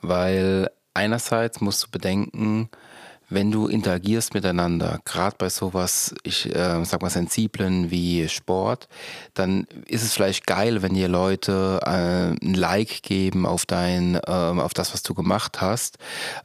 weil 0.02 0.69
einerseits 0.94 1.62
musst 1.62 1.84
du 1.84 1.88
bedenken, 1.90 2.70
wenn 3.30 3.52
du 3.52 3.68
interagierst 3.68 4.34
miteinander, 4.34 5.00
gerade 5.06 5.36
bei 5.38 5.50
sowas, 5.50 6.14
ich 6.24 6.54
äh, 6.54 6.84
sag 6.84 7.02
mal 7.02 7.10
sensiblen 7.10 7.90
wie 7.90 8.28
Sport, 8.30 8.88
dann 9.34 9.66
ist 9.88 10.04
es 10.04 10.14
vielleicht 10.14 10.46
geil, 10.46 10.82
wenn 10.82 10.94
dir 10.94 11.08
Leute 11.08 11.80
äh, 11.84 12.46
ein 12.46 12.54
Like 12.54 13.02
geben 13.02 13.46
auf 13.46 13.66
dein, 13.66 14.16
äh, 14.16 14.20
auf 14.28 14.74
das, 14.74 14.94
was 14.94 15.04
du 15.04 15.14
gemacht 15.14 15.62
hast. 15.62 15.98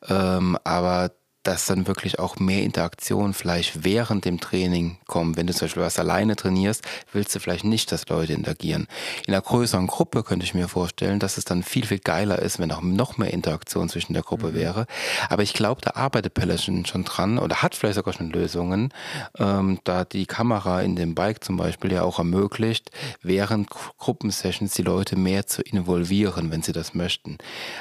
Ähm, 0.08 0.56
aber 0.64 1.10
dass 1.48 1.64
dann 1.64 1.86
wirklich 1.86 2.18
auch 2.18 2.36
mehr 2.38 2.62
Interaktion 2.62 3.32
vielleicht 3.32 3.82
während 3.82 4.26
dem 4.26 4.38
Training 4.38 4.98
kommt. 5.06 5.38
Wenn 5.38 5.46
du 5.46 5.54
zum 5.54 5.64
Beispiel 5.64 5.82
was 5.82 5.98
alleine 5.98 6.36
trainierst, 6.36 6.82
willst 7.14 7.34
du 7.34 7.40
vielleicht 7.40 7.64
nicht, 7.64 7.90
dass 7.90 8.06
Leute 8.10 8.34
interagieren. 8.34 8.86
In 9.26 9.32
einer 9.32 9.40
größeren 9.40 9.86
Gruppe 9.86 10.24
könnte 10.24 10.44
ich 10.44 10.52
mir 10.52 10.68
vorstellen, 10.68 11.20
dass 11.20 11.38
es 11.38 11.46
dann 11.46 11.62
viel, 11.62 11.86
viel 11.86 12.00
geiler 12.00 12.38
ist, 12.38 12.58
wenn 12.58 12.70
auch 12.70 12.82
noch 12.82 13.16
mehr 13.16 13.32
Interaktion 13.32 13.88
zwischen 13.88 14.12
der 14.12 14.24
Gruppe 14.24 14.48
mhm. 14.48 14.54
wäre. 14.56 14.86
Aber 15.30 15.42
ich 15.42 15.54
glaube, 15.54 15.80
da 15.80 15.92
arbeitet 15.92 16.34
Peloton 16.34 16.84
schon 16.84 17.04
dran 17.04 17.38
oder 17.38 17.62
hat 17.62 17.74
vielleicht 17.74 17.94
sogar 17.94 18.12
schon 18.12 18.28
Lösungen, 18.28 18.92
ähm, 19.38 19.78
da 19.84 20.04
die 20.04 20.26
Kamera 20.26 20.82
in 20.82 20.96
dem 20.96 21.14
Bike 21.14 21.42
zum 21.42 21.56
Beispiel 21.56 21.92
ja 21.92 22.02
auch 22.02 22.18
ermöglicht, 22.18 22.90
während 23.22 23.70
Gruppensessions 23.70 24.74
die 24.74 24.82
Leute 24.82 25.16
mehr 25.16 25.46
zu 25.46 25.62
involvieren, 25.62 26.50
wenn 26.50 26.60
sie 26.60 26.72
das 26.72 26.92
möchten. 26.92 27.38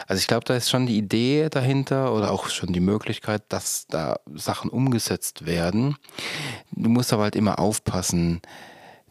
Also 0.08 0.22
ich 0.22 0.28
glaube, 0.28 0.46
da 0.46 0.56
ist 0.56 0.70
schon 0.70 0.86
die 0.86 0.98
Idee 0.98 1.50
dahinter 1.50 2.14
oder 2.14 2.32
auch 2.32 2.48
schon 2.48 2.72
die 2.72 2.80
Möglichkeit, 2.80 3.44
dass 3.50 3.57
da 3.88 4.20
Sachen 4.36 4.70
umgesetzt 4.70 5.46
werden. 5.46 5.96
Du 6.72 6.89
musst 6.89 7.13
aber 7.13 7.24
halt 7.24 7.36
immer 7.36 7.60
aufpassen, 7.60 8.41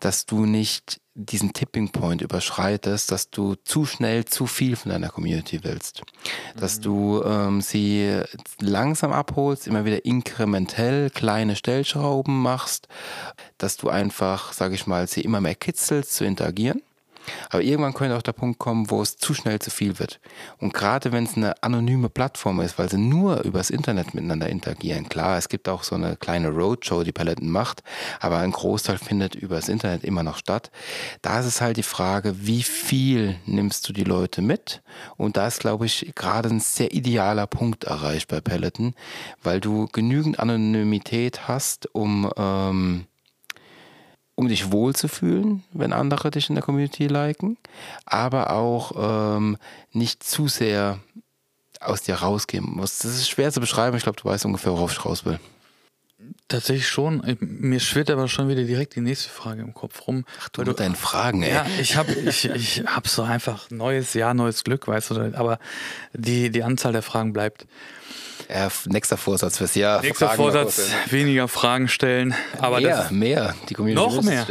dass 0.01 0.27
du 0.27 0.45
nicht 0.45 1.01
diesen 1.15 1.55
Tipping 1.55 1.91
Point 1.91 2.21
überschreitest, 2.21 3.11
dass 3.11 3.31
du 3.31 3.55
zu 3.55 3.87
schnell 3.87 4.27
zu 4.27 4.47
viel 4.47 4.77
von 4.77 4.93
deiner 4.93 5.09
Community 5.09 5.65
willst. 5.65 6.03
Dass 6.57 6.79
mhm. 6.79 6.83
du 6.83 7.23
ähm, 7.25 7.61
sie 7.63 8.21
langsam 8.61 9.13
abholst, 9.13 9.67
immer 9.67 9.87
wieder 9.87 10.05
inkrementell 10.05 11.09
kleine 11.09 11.57
Stellschrauben 11.57 12.39
machst, 12.39 12.89
dass 13.57 13.79
du 13.79 13.89
einfach, 13.89 14.53
sage 14.53 14.75
ich 14.75 14.87
mal, 14.87 15.07
sie 15.09 15.23
immer 15.23 15.41
mehr 15.41 15.55
kitzelst 15.55 16.15
zu 16.15 16.25
interagieren 16.25 16.83
aber 17.51 17.63
irgendwann 17.63 17.95
könnte 17.95 18.17
auch 18.17 18.23
der 18.23 18.33
Punkt 18.33 18.59
kommen, 18.59 18.91
wo 18.91 19.03
es 19.03 19.17
zu 19.17 19.35
schnell 19.35 19.59
zu 19.59 19.71
viel 19.71 19.99
wird. 19.99 20.21
Und 20.59 20.75
gerade 20.75 21.13
wenn 21.13 21.25
es 21.25 21.37
eine 21.37 21.63
anonyme 21.63 22.09
Plattform 22.09 22.61
ist, 22.61 22.79
weil 22.79 22.91
sie 22.91 22.99
nur 22.99 23.43
übers 23.43 23.71
Internet 23.71 24.15
miteinander 24.15 24.49
interagieren, 24.49 25.09
klar, 25.09 25.39
es 25.39 25.49
gibt 25.49 25.69
auch 25.69 25.83
so 25.83 25.95
eine 25.95 26.17
kleine 26.17 26.49
Roadshow, 26.49 27.03
die 27.03 27.13
Paletten 27.13 27.51
macht, 27.51 27.83
aber 28.21 28.39
ein 28.39 28.53
Großteil 28.53 28.99
findet 28.99 29.35
übers 29.35 29.69
Internet 29.69 30.05
immer 30.05 30.23
noch 30.23 30.39
statt. 30.39 30.71
Da 31.23 31.41
ist 31.41 31.47
es 31.47 31.61
halt 31.61 31.77
die 31.77 31.83
Frage, 31.83 32.47
wie 32.47 32.63
viel 32.63 33.37
nimmst 33.47 33.89
du 33.89 33.93
die 33.93 34.05
Leute 34.05 34.43
mit? 34.43 34.83
Und 35.17 35.37
da 35.37 35.47
ist, 35.47 35.61
glaube 35.61 35.87
ich, 35.87 36.13
gerade 36.15 36.49
ein 36.49 36.61
sehr 36.61 36.93
idealer 36.93 37.47
Punkt 37.47 37.85
erreicht 37.85 38.29
bei 38.29 38.41
Peloton, 38.41 38.95
weil 39.43 39.61
du 39.61 39.87
genügend 39.93 40.39
Anonymität 40.39 41.49
hast, 41.49 41.95
um 41.95 42.31
ähm, 42.37 43.07
um 44.37 44.49
dich 44.49 44.71
wohlzufühlen, 44.71 45.65
wenn 45.73 45.93
andere 45.93 46.31
dich 46.31 46.49
in 46.49 46.55
der 46.55 46.63
Community 46.63 47.09
liken, 47.09 47.57
aber 48.05 48.51
auch 48.51 48.93
ähm, 49.37 49.57
nicht 49.93 50.23
zu 50.23 50.47
sehr 50.47 51.01
aus 51.81 52.03
dir 52.03 52.17
rausgehen 52.17 52.65
musst. 52.65 53.05
Das 53.05 53.13
ist 53.13 53.29
schwer 53.29 53.51
zu 53.51 53.61
beschreiben. 53.61 53.97
Ich 53.97 54.05
glaube, 54.05 54.21
du 54.21 54.29
weißt 54.29 54.45
ungefähr, 54.45 54.73
worauf 54.73 54.93
ich 54.93 55.05
raus 55.05 55.25
will. 55.25 55.41
Tatsächlich 56.49 56.89
schon. 56.89 57.23
Mir 57.41 57.81
schwirrt 57.81 58.11
aber 58.11 58.29
schon 58.29 58.49
wieder 58.49 58.63
direkt 58.65 58.95
die 58.95 59.01
nächste 59.01 59.29
Frage 59.29 59.63
im 59.63 59.75
Kopf 59.75 60.07
rum. 60.07 60.25
Ach 60.41 60.49
du 60.51 60.63
mit 60.63 60.81
deinen 60.81 60.95
Fragen, 60.95 61.43
ey. 61.43 61.53
Ja, 61.53 61.67
ich 61.81 61.97
habe 61.97 62.13
ich, 62.13 62.47
ich 62.47 62.85
hab 62.87 63.09
so 63.09 63.23
einfach 63.23 63.71
neues 63.71 64.15
Jahr, 64.15 64.33
neues 64.33 64.65
Glück, 64.65 64.87
weißt 64.87 65.11
du. 65.11 65.37
Aber 65.37 65.59
die, 66.13 66.51
die 66.51 66.63
Anzahl 66.63 66.93
der 66.93 67.03
Fragen 67.03 67.33
bleibt. 67.33 67.67
Ja, 68.49 68.69
nächster 68.87 69.17
Vorsatz 69.17 69.59
fürs 69.59 69.75
Jahr. 69.75 70.03
Nächster 70.03 70.27
Fragen 70.27 70.37
Vorsatz, 70.37 70.91
weniger 71.11 71.49
Fragen 71.49 71.89
stellen. 71.89 72.35
Aber 72.59 72.81
mehr, 72.81 72.97
das, 72.97 73.11
mehr. 73.11 73.55
Die 73.69 73.75
Community 73.75 74.17
noch 74.17 74.23
mehr. 74.23 74.47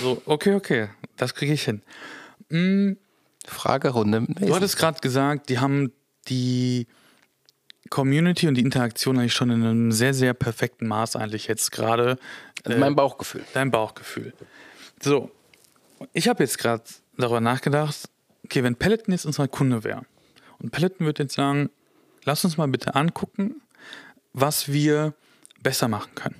So, 0.00 0.22
okay, 0.26 0.54
okay. 0.54 0.88
Das 1.16 1.34
kriege 1.34 1.52
ich 1.52 1.64
hin. 1.64 1.82
Hm. 2.50 2.96
Fragerunde. 3.46 4.26
Du 4.28 4.54
hattest 4.54 4.76
gerade 4.76 5.00
gesagt, 5.00 5.48
die 5.48 5.58
haben 5.58 5.92
die 6.28 6.86
Community 7.88 8.46
und 8.46 8.54
die 8.54 8.62
Interaktion 8.62 9.18
eigentlich 9.18 9.34
schon 9.34 9.50
in 9.50 9.64
einem 9.64 9.92
sehr, 9.92 10.14
sehr 10.14 10.34
perfekten 10.34 10.86
Maß 10.86 11.16
eigentlich 11.16 11.48
jetzt 11.48 11.72
gerade. 11.72 12.16
Also 12.64 12.78
mein 12.78 12.94
Bauchgefühl. 12.94 13.42
Dein 13.52 13.70
Bauchgefühl. 13.70 14.32
So. 15.02 15.30
Ich 16.12 16.28
habe 16.28 16.42
jetzt 16.42 16.58
gerade 16.58 16.84
darüber 17.16 17.40
nachgedacht, 17.40 18.08
okay, 18.44 18.62
wenn 18.62 18.76
Peloton 18.76 19.12
jetzt 19.12 19.26
unser 19.26 19.48
Kunde 19.48 19.84
wäre 19.84 20.02
und 20.58 20.70
Peloton 20.70 21.06
würde 21.06 21.24
jetzt 21.24 21.34
sagen, 21.34 21.70
lass 22.24 22.44
uns 22.44 22.56
mal 22.56 22.68
bitte 22.68 22.94
angucken, 22.94 23.62
was 24.32 24.72
wir 24.72 25.14
besser 25.62 25.88
machen 25.88 26.14
können. 26.14 26.36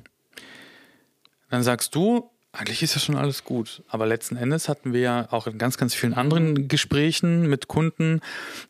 Dann 1.51 1.63
sagst 1.63 1.95
du, 1.95 2.31
eigentlich 2.53 2.83
ist 2.83 2.95
ja 2.95 3.01
schon 3.01 3.17
alles 3.17 3.45
gut. 3.45 3.83
Aber 3.89 4.07
letzten 4.07 4.37
Endes 4.37 4.69
hatten 4.69 4.93
wir 4.93 5.01
ja 5.01 5.29
auch 5.31 5.47
in 5.47 5.59
ganz, 5.59 5.77
ganz 5.77 5.95
vielen 5.95 6.15
anderen 6.15 6.69
Gesprächen 6.69 7.49
mit 7.49 7.69
Kunden 7.69 8.21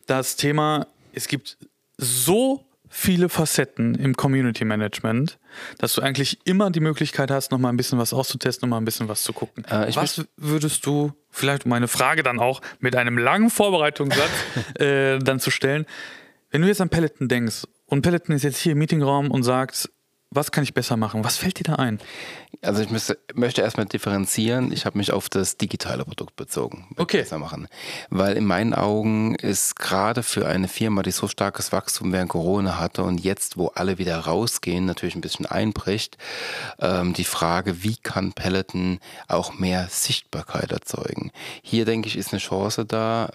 das 0.07 0.35
Thema, 0.35 0.87
es 1.13 1.27
gibt 1.27 1.57
so 1.97 2.65
viele 2.89 3.29
Facetten 3.29 3.95
im 3.95 4.17
Community 4.17 4.65
Management, 4.65 5.39
dass 5.77 5.93
du 5.93 6.01
eigentlich 6.01 6.39
immer 6.43 6.71
die 6.71 6.81
Möglichkeit 6.81 7.31
hast, 7.31 7.51
noch 7.51 7.57
mal 7.57 7.69
ein 7.69 7.77
bisschen 7.77 7.97
was 7.97 8.13
auszutesten, 8.13 8.67
noch 8.67 8.75
mal 8.75 8.81
ein 8.81 8.85
bisschen 8.85 9.07
was 9.07 9.23
zu 9.23 9.31
gucken. 9.31 9.63
Äh, 9.65 9.95
was 9.95 10.25
würdest 10.35 10.85
du, 10.85 11.13
vielleicht 11.29 11.65
um 11.65 11.71
eine 11.71 11.87
Frage 11.87 12.21
dann 12.21 12.39
auch 12.39 12.61
mit 12.79 12.97
einem 12.97 13.17
langen 13.17 13.49
Vorbereitungssatz 13.49 14.29
äh, 14.79 15.19
dann 15.19 15.39
zu 15.39 15.51
stellen, 15.51 15.85
wenn 16.51 16.61
du 16.61 16.67
jetzt 16.67 16.81
an 16.81 16.89
Peloton 16.89 17.27
denkst 17.27 17.63
und 17.87 18.01
Peloton 18.01 18.35
ist 18.35 18.43
jetzt 18.43 18.59
hier 18.59 18.73
im 18.73 18.77
Meetingraum 18.77 19.31
und 19.31 19.43
sagt, 19.43 19.89
was 20.33 20.51
kann 20.51 20.63
ich 20.63 20.73
besser 20.73 20.95
machen? 20.95 21.25
Was 21.25 21.35
fällt 21.35 21.59
dir 21.59 21.63
da 21.63 21.75
ein? 21.75 21.99
Also 22.61 22.81
ich 22.81 22.89
müsste, 22.89 23.19
möchte 23.33 23.61
erstmal 23.61 23.85
differenzieren. 23.85 24.71
Ich 24.71 24.85
habe 24.85 24.97
mich 24.97 25.11
auf 25.11 25.27
das 25.27 25.57
digitale 25.57 26.05
Produkt 26.05 26.37
bezogen. 26.37 26.87
Okay. 26.95 27.17
Besser 27.17 27.37
machen. 27.37 27.67
Weil 28.09 28.37
in 28.37 28.45
meinen 28.45 28.73
Augen 28.73 29.35
ist 29.35 29.75
gerade 29.75 30.23
für 30.23 30.47
eine 30.47 30.69
Firma, 30.69 31.03
die 31.03 31.11
so 31.11 31.27
starkes 31.27 31.73
Wachstum 31.73 32.13
während 32.13 32.29
Corona 32.29 32.79
hatte 32.79 33.03
und 33.03 33.17
jetzt, 33.17 33.57
wo 33.57 33.67
alle 33.67 33.97
wieder 33.97 34.17
rausgehen, 34.19 34.85
natürlich 34.85 35.15
ein 35.15 35.21
bisschen 35.21 35.47
einbricht, 35.47 36.17
ähm, 36.79 37.11
die 37.11 37.25
Frage, 37.25 37.83
wie 37.83 37.97
kann 37.97 38.31
Peloton 38.31 38.99
auch 39.27 39.59
mehr 39.59 39.87
Sichtbarkeit 39.89 40.71
erzeugen? 40.71 41.31
Hier 41.61 41.83
denke 41.83 42.07
ich, 42.07 42.15
ist 42.15 42.31
eine 42.31 42.39
Chance 42.39 42.85
da, 42.85 43.31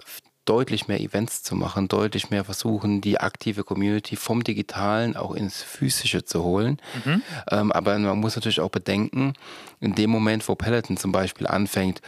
deutlich 0.46 0.88
mehr 0.88 1.00
Events 1.00 1.42
zu 1.42 1.54
machen, 1.54 1.88
deutlich 1.88 2.30
mehr 2.30 2.44
versuchen, 2.44 3.00
die 3.00 3.20
aktive 3.20 3.64
Community 3.64 4.16
vom 4.16 4.42
Digitalen 4.42 5.16
auch 5.16 5.34
ins 5.34 5.62
Physische 5.62 6.24
zu 6.24 6.42
holen. 6.42 6.78
Mhm. 7.04 7.22
Ähm, 7.50 7.72
aber 7.72 7.98
man 7.98 8.18
muss 8.18 8.36
natürlich 8.36 8.60
auch 8.60 8.70
bedenken, 8.70 9.34
in 9.80 9.94
dem 9.94 10.10
Moment, 10.10 10.48
wo 10.48 10.54
Peloton 10.54 10.96
zum 10.96 11.12
Beispiel 11.12 11.46
anfängt, 11.46 12.00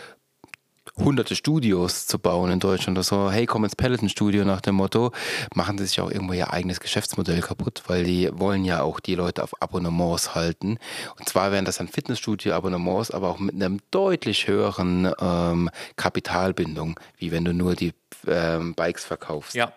hunderte 0.97 1.37
Studios 1.37 2.07
zu 2.07 2.19
bauen 2.19 2.51
in 2.51 2.61
Deutschland 2.61 2.99
oder 2.99 3.05
so, 3.05 3.31
hey, 3.31 3.47
komm 3.47 3.65
ins 3.65 3.77
Peloton-Studio 3.77 4.45
nach 4.45 4.61
dem 4.61 4.77
Motto, 4.77 5.13
machen 5.55 5.79
sie 5.79 5.87
sich 5.87 6.01
auch 6.01 6.11
irgendwo 6.11 6.33
ihr 6.33 6.53
eigenes 6.53 6.81
Geschäftsmodell 6.81 7.41
kaputt, 7.41 7.83
weil 7.87 8.05
die 8.05 8.31
wollen 8.33 8.65
ja 8.65 8.83
auch 8.83 9.01
die 9.01 9.15
Leute 9.15 9.43
auf 9.43 9.61
Abonnements 9.63 10.35
halten. 10.35 10.79
Und 11.19 11.29
zwar 11.29 11.53
wären 11.53 11.65
das 11.65 11.77
dann 11.77 11.89
Fitnessstudio-Abonnements, 11.89 13.11
aber 13.11 13.29
auch 13.29 13.39
mit 13.39 13.55
einem 13.55 13.79
deutlich 13.91 14.49
höheren 14.49 15.13
ähm, 15.21 15.71
Kapitalbindung, 15.97 16.99
wie 17.19 17.31
wenn 17.31 17.45
du 17.45 17.55
nur 17.55 17.75
die 17.75 17.93
ähm, 18.31 18.75
Bikes 18.75 19.05
verkaufst. 19.05 19.55
Ja. 19.55 19.73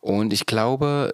Und 0.00 0.32
ich 0.32 0.46
glaube, 0.46 1.12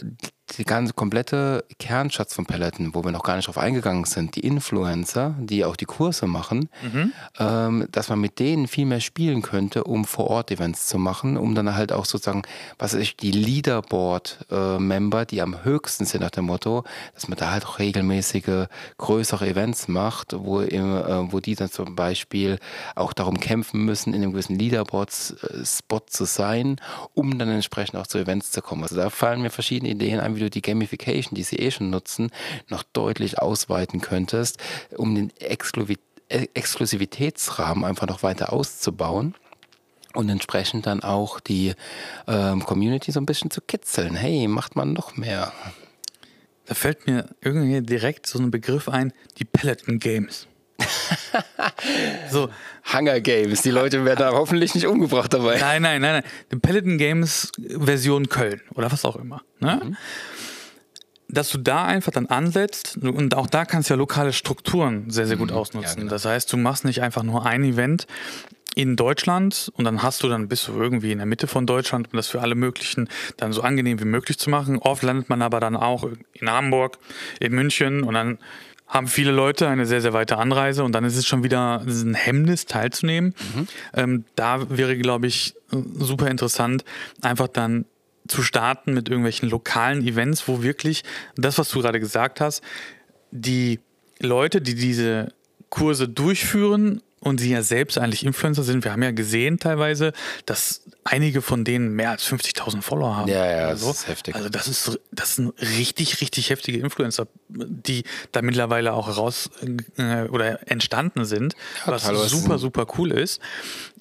die 0.59 0.64
ganze 0.64 0.92
komplette 0.92 1.64
Kernschatz 1.78 2.35
von 2.35 2.44
Peloton, 2.44 2.94
wo 2.94 3.02
wir 3.02 3.12
noch 3.12 3.22
gar 3.22 3.37
nicht 3.37 3.46
drauf 3.48 3.59
eingegangen 3.59 4.04
sind, 4.04 4.37
die 4.37 4.40
Influencer, 4.40 5.35
die 5.40 5.64
auch 5.64 5.76
die 5.76 5.87
Kurse 5.87 6.26
machen, 6.26 6.68
mhm. 6.83 7.12
ähm, 7.38 7.88
dass 7.90 8.11
man 8.11 8.20
mit 8.20 8.38
denen 8.38 8.68
viel 8.68 8.85
mehr 8.85 9.00
spielen 9.00 9.42
könnte, 9.42 9.85
um 9.85 10.04
Vor-Ort-Events 10.04 10.87
zu 10.87 10.98
machen, 10.98 11.37
um 11.37 11.54
dann 11.54 11.74
halt 11.74 11.92
auch 11.92 12.04
sozusagen, 12.04 12.42
was 12.78 12.94
weiß 12.94 13.00
ich, 13.00 13.16
die 13.16 13.33
Leaderboard-Member, 13.33 15.22
äh, 15.22 15.26
die 15.26 15.40
am 15.40 15.64
höchsten 15.64 16.04
sind 16.04 16.20
nach 16.20 16.30
dem 16.30 16.44
Motto, 16.44 16.85
dass 17.14 17.26
man 17.28 17.38
da 17.38 17.50
halt 17.50 17.64
auch 17.64 17.78
regelmäßige 17.78 18.66
größere 18.98 19.48
Events 19.48 19.88
macht, 19.88 20.35
wo, 20.37 20.61
im, 20.61 20.96
äh, 20.96 21.33
wo 21.33 21.40
die 21.40 21.54
dann 21.54 21.70
zum 21.70 21.96
Beispiel 21.96 22.59
auch 22.94 23.14
darum 23.14 23.40
kämpfen 23.40 23.85
müssen, 23.85 24.12
in 24.12 24.22
einem 24.22 24.33
gewissen 24.33 24.59
Leaderboard-Spot 24.59 26.02
zu 26.07 26.26
sein, 26.26 26.76
um 27.14 27.38
dann 27.38 27.48
entsprechend 27.48 27.98
auch 27.98 28.07
zu 28.07 28.18
Events 28.18 28.50
zu 28.50 28.61
kommen. 28.61 28.83
Also 28.83 28.96
da 28.96 29.09
fallen 29.09 29.40
mir 29.40 29.50
verschiedene 29.50 29.90
Ideen 29.90 30.20
ein, 30.20 30.33
wie 30.36 30.40
du 30.40 30.50
die 30.50 30.62
Gamification, 30.62 31.34
die 31.34 31.42
sie 31.42 31.56
eh 31.56 31.70
schon 31.70 31.90
nutzen, 31.90 32.30
noch 32.68 32.82
deutlich 32.82 33.38
ausweiten 33.38 34.00
könntest, 34.00 34.58
um 34.96 35.14
den 35.14 35.30
Exklusivitätsrahmen 35.38 37.84
einfach 37.84 38.06
noch 38.06 38.22
weiter 38.22 38.52
auszubauen 38.52 39.34
und 40.14 40.28
entsprechend 40.28 40.86
dann 40.86 41.02
auch 41.02 41.40
die 41.40 41.74
ähm, 42.26 42.64
Community 42.64 43.12
so 43.12 43.20
ein 43.20 43.26
bisschen 43.26 43.50
zu 43.50 43.60
kitzeln. 43.60 44.14
Hey, 44.14 44.48
macht 44.48 44.76
man 44.76 44.92
noch 44.92 45.16
mehr. 45.16 45.52
Da 46.66 46.74
fällt 46.74 47.06
mir 47.06 47.28
irgendwie 47.42 47.82
direkt 47.82 48.26
so 48.26 48.38
ein 48.38 48.50
Begriff 48.50 48.88
ein, 48.88 49.12
die 49.38 49.44
Peloton 49.44 49.98
Games. 49.98 50.46
so. 52.30 52.48
Hunger 52.92 53.20
Games. 53.20 53.62
Die 53.62 53.70
Leute 53.70 54.04
werden 54.04 54.18
da 54.18 54.32
hoffentlich 54.32 54.74
nicht 54.74 54.87
umgebracht 54.87 55.32
dabei. 55.32 55.58
Nein, 55.58 55.82
nein, 55.82 56.00
nein, 56.00 56.22
nein. 56.22 56.32
Die 56.52 56.56
Peloton 56.56 56.98
Games 56.98 57.50
Version 57.58 58.28
Köln 58.28 58.60
oder 58.74 58.92
was 58.92 59.04
auch 59.04 59.16
immer. 59.16 59.42
Ne? 59.60 59.80
Mhm. 59.82 59.96
Dass 61.28 61.48
du 61.48 61.58
da 61.58 61.84
einfach 61.87 62.12
dann 62.12 62.26
ansetzt 62.26 62.98
und 62.98 63.34
auch 63.34 63.46
da 63.46 63.64
kannst 63.64 63.88
du 63.88 63.94
ja 63.94 63.98
lokale 63.98 64.32
Strukturen 64.32 65.10
sehr, 65.10 65.26
sehr 65.26 65.37
gut 65.37 65.50
mhm. 65.50 65.56
ausnutzen. 65.56 65.90
Ja, 65.90 66.02
genau. 66.02 66.10
Das 66.10 66.24
heißt, 66.26 66.52
du 66.52 66.56
machst 66.56 66.84
nicht 66.84 67.02
einfach 67.02 67.22
nur 67.22 67.46
ein 67.46 67.64
Event 67.64 68.06
in 68.76 68.96
Deutschland 68.96 69.72
und 69.76 69.84
dann 69.84 70.02
hast 70.02 70.22
du, 70.22 70.28
dann 70.28 70.48
bist 70.48 70.68
du 70.68 70.72
irgendwie 70.72 71.12
in 71.12 71.18
der 71.18 71.26
Mitte 71.26 71.46
von 71.46 71.64
Deutschland, 71.64 72.12
um 72.12 72.16
das 72.16 72.28
für 72.28 72.40
alle 72.40 72.54
möglichen 72.54 73.08
dann 73.37 73.52
so 73.52 73.62
angenehm 73.62 74.00
wie 74.00 74.04
möglich 74.04 74.38
zu 74.38 74.50
machen. 74.50 74.78
Oft 74.78 75.02
landet 75.02 75.28
man 75.28 75.42
aber 75.42 75.60
dann 75.60 75.76
auch 75.76 76.08
in 76.32 76.50
Hamburg, 76.50 76.98
in 77.40 77.52
München 77.54 78.02
und 78.02 78.14
dann 78.14 78.38
haben 78.86 79.08
viele 79.08 79.32
Leute 79.32 79.66
eine 79.68 79.86
sehr, 79.86 80.00
sehr 80.00 80.12
weite 80.12 80.38
Anreise 80.38 80.84
und 80.84 80.92
dann 80.92 81.04
ist 81.04 81.16
es 81.16 81.26
schon 81.26 81.42
wieder 81.42 81.80
ein 81.80 82.14
Hemmnis 82.14 82.66
teilzunehmen. 82.66 83.34
Mhm. 83.54 83.68
Ähm, 83.94 84.24
da 84.36 84.70
wäre, 84.70 84.96
glaube 84.96 85.26
ich, 85.26 85.54
super 85.98 86.30
interessant, 86.30 86.84
einfach 87.22 87.48
dann 87.48 87.86
zu 88.28 88.42
starten 88.42 88.94
mit 88.94 89.08
irgendwelchen 89.08 89.48
lokalen 89.48 90.06
Events, 90.06 90.48
wo 90.48 90.62
wirklich 90.62 91.02
das, 91.36 91.58
was 91.58 91.70
du 91.70 91.80
gerade 91.80 92.00
gesagt 92.00 92.40
hast, 92.40 92.62
die 93.30 93.80
Leute, 94.20 94.60
die 94.60 94.74
diese 94.74 95.32
Kurse 95.68 96.08
durchführen 96.08 97.02
und 97.24 97.40
sie 97.40 97.50
ja 97.50 97.62
selbst 97.62 97.98
eigentlich 97.98 98.24
Influencer 98.24 98.62
sind. 98.62 98.84
Wir 98.84 98.92
haben 98.92 99.02
ja 99.02 99.10
gesehen 99.10 99.58
teilweise, 99.58 100.12
dass 100.46 100.82
einige 101.04 101.42
von 101.42 101.64
denen 101.64 101.94
mehr 101.94 102.10
als 102.10 102.26
50.000 102.26 102.82
Follower 102.82 103.16
haben. 103.16 103.28
Ja, 103.28 103.46
ja, 103.46 103.68
also, 103.68 103.88
das 103.88 103.98
ist 104.00 104.08
heftig. 104.08 104.34
Also 104.34 104.48
das 104.48 104.68
ist 104.68 105.00
das 105.10 105.37
sind 105.37 105.52
richtig 105.60 106.20
richtig 106.20 106.50
heftige 106.50 106.78
Influencer, 106.78 107.26
die 107.48 108.04
da 108.32 108.42
mittlerweile 108.42 108.92
auch 108.92 109.16
raus 109.16 109.50
äh, 109.96 110.24
oder 110.28 110.70
entstanden 110.70 111.24
sind, 111.24 111.54
ja, 111.87 111.92
was 111.92 112.04
super 112.30 112.58
super 112.58 112.87
cool 112.98 113.10
ist 113.10 113.40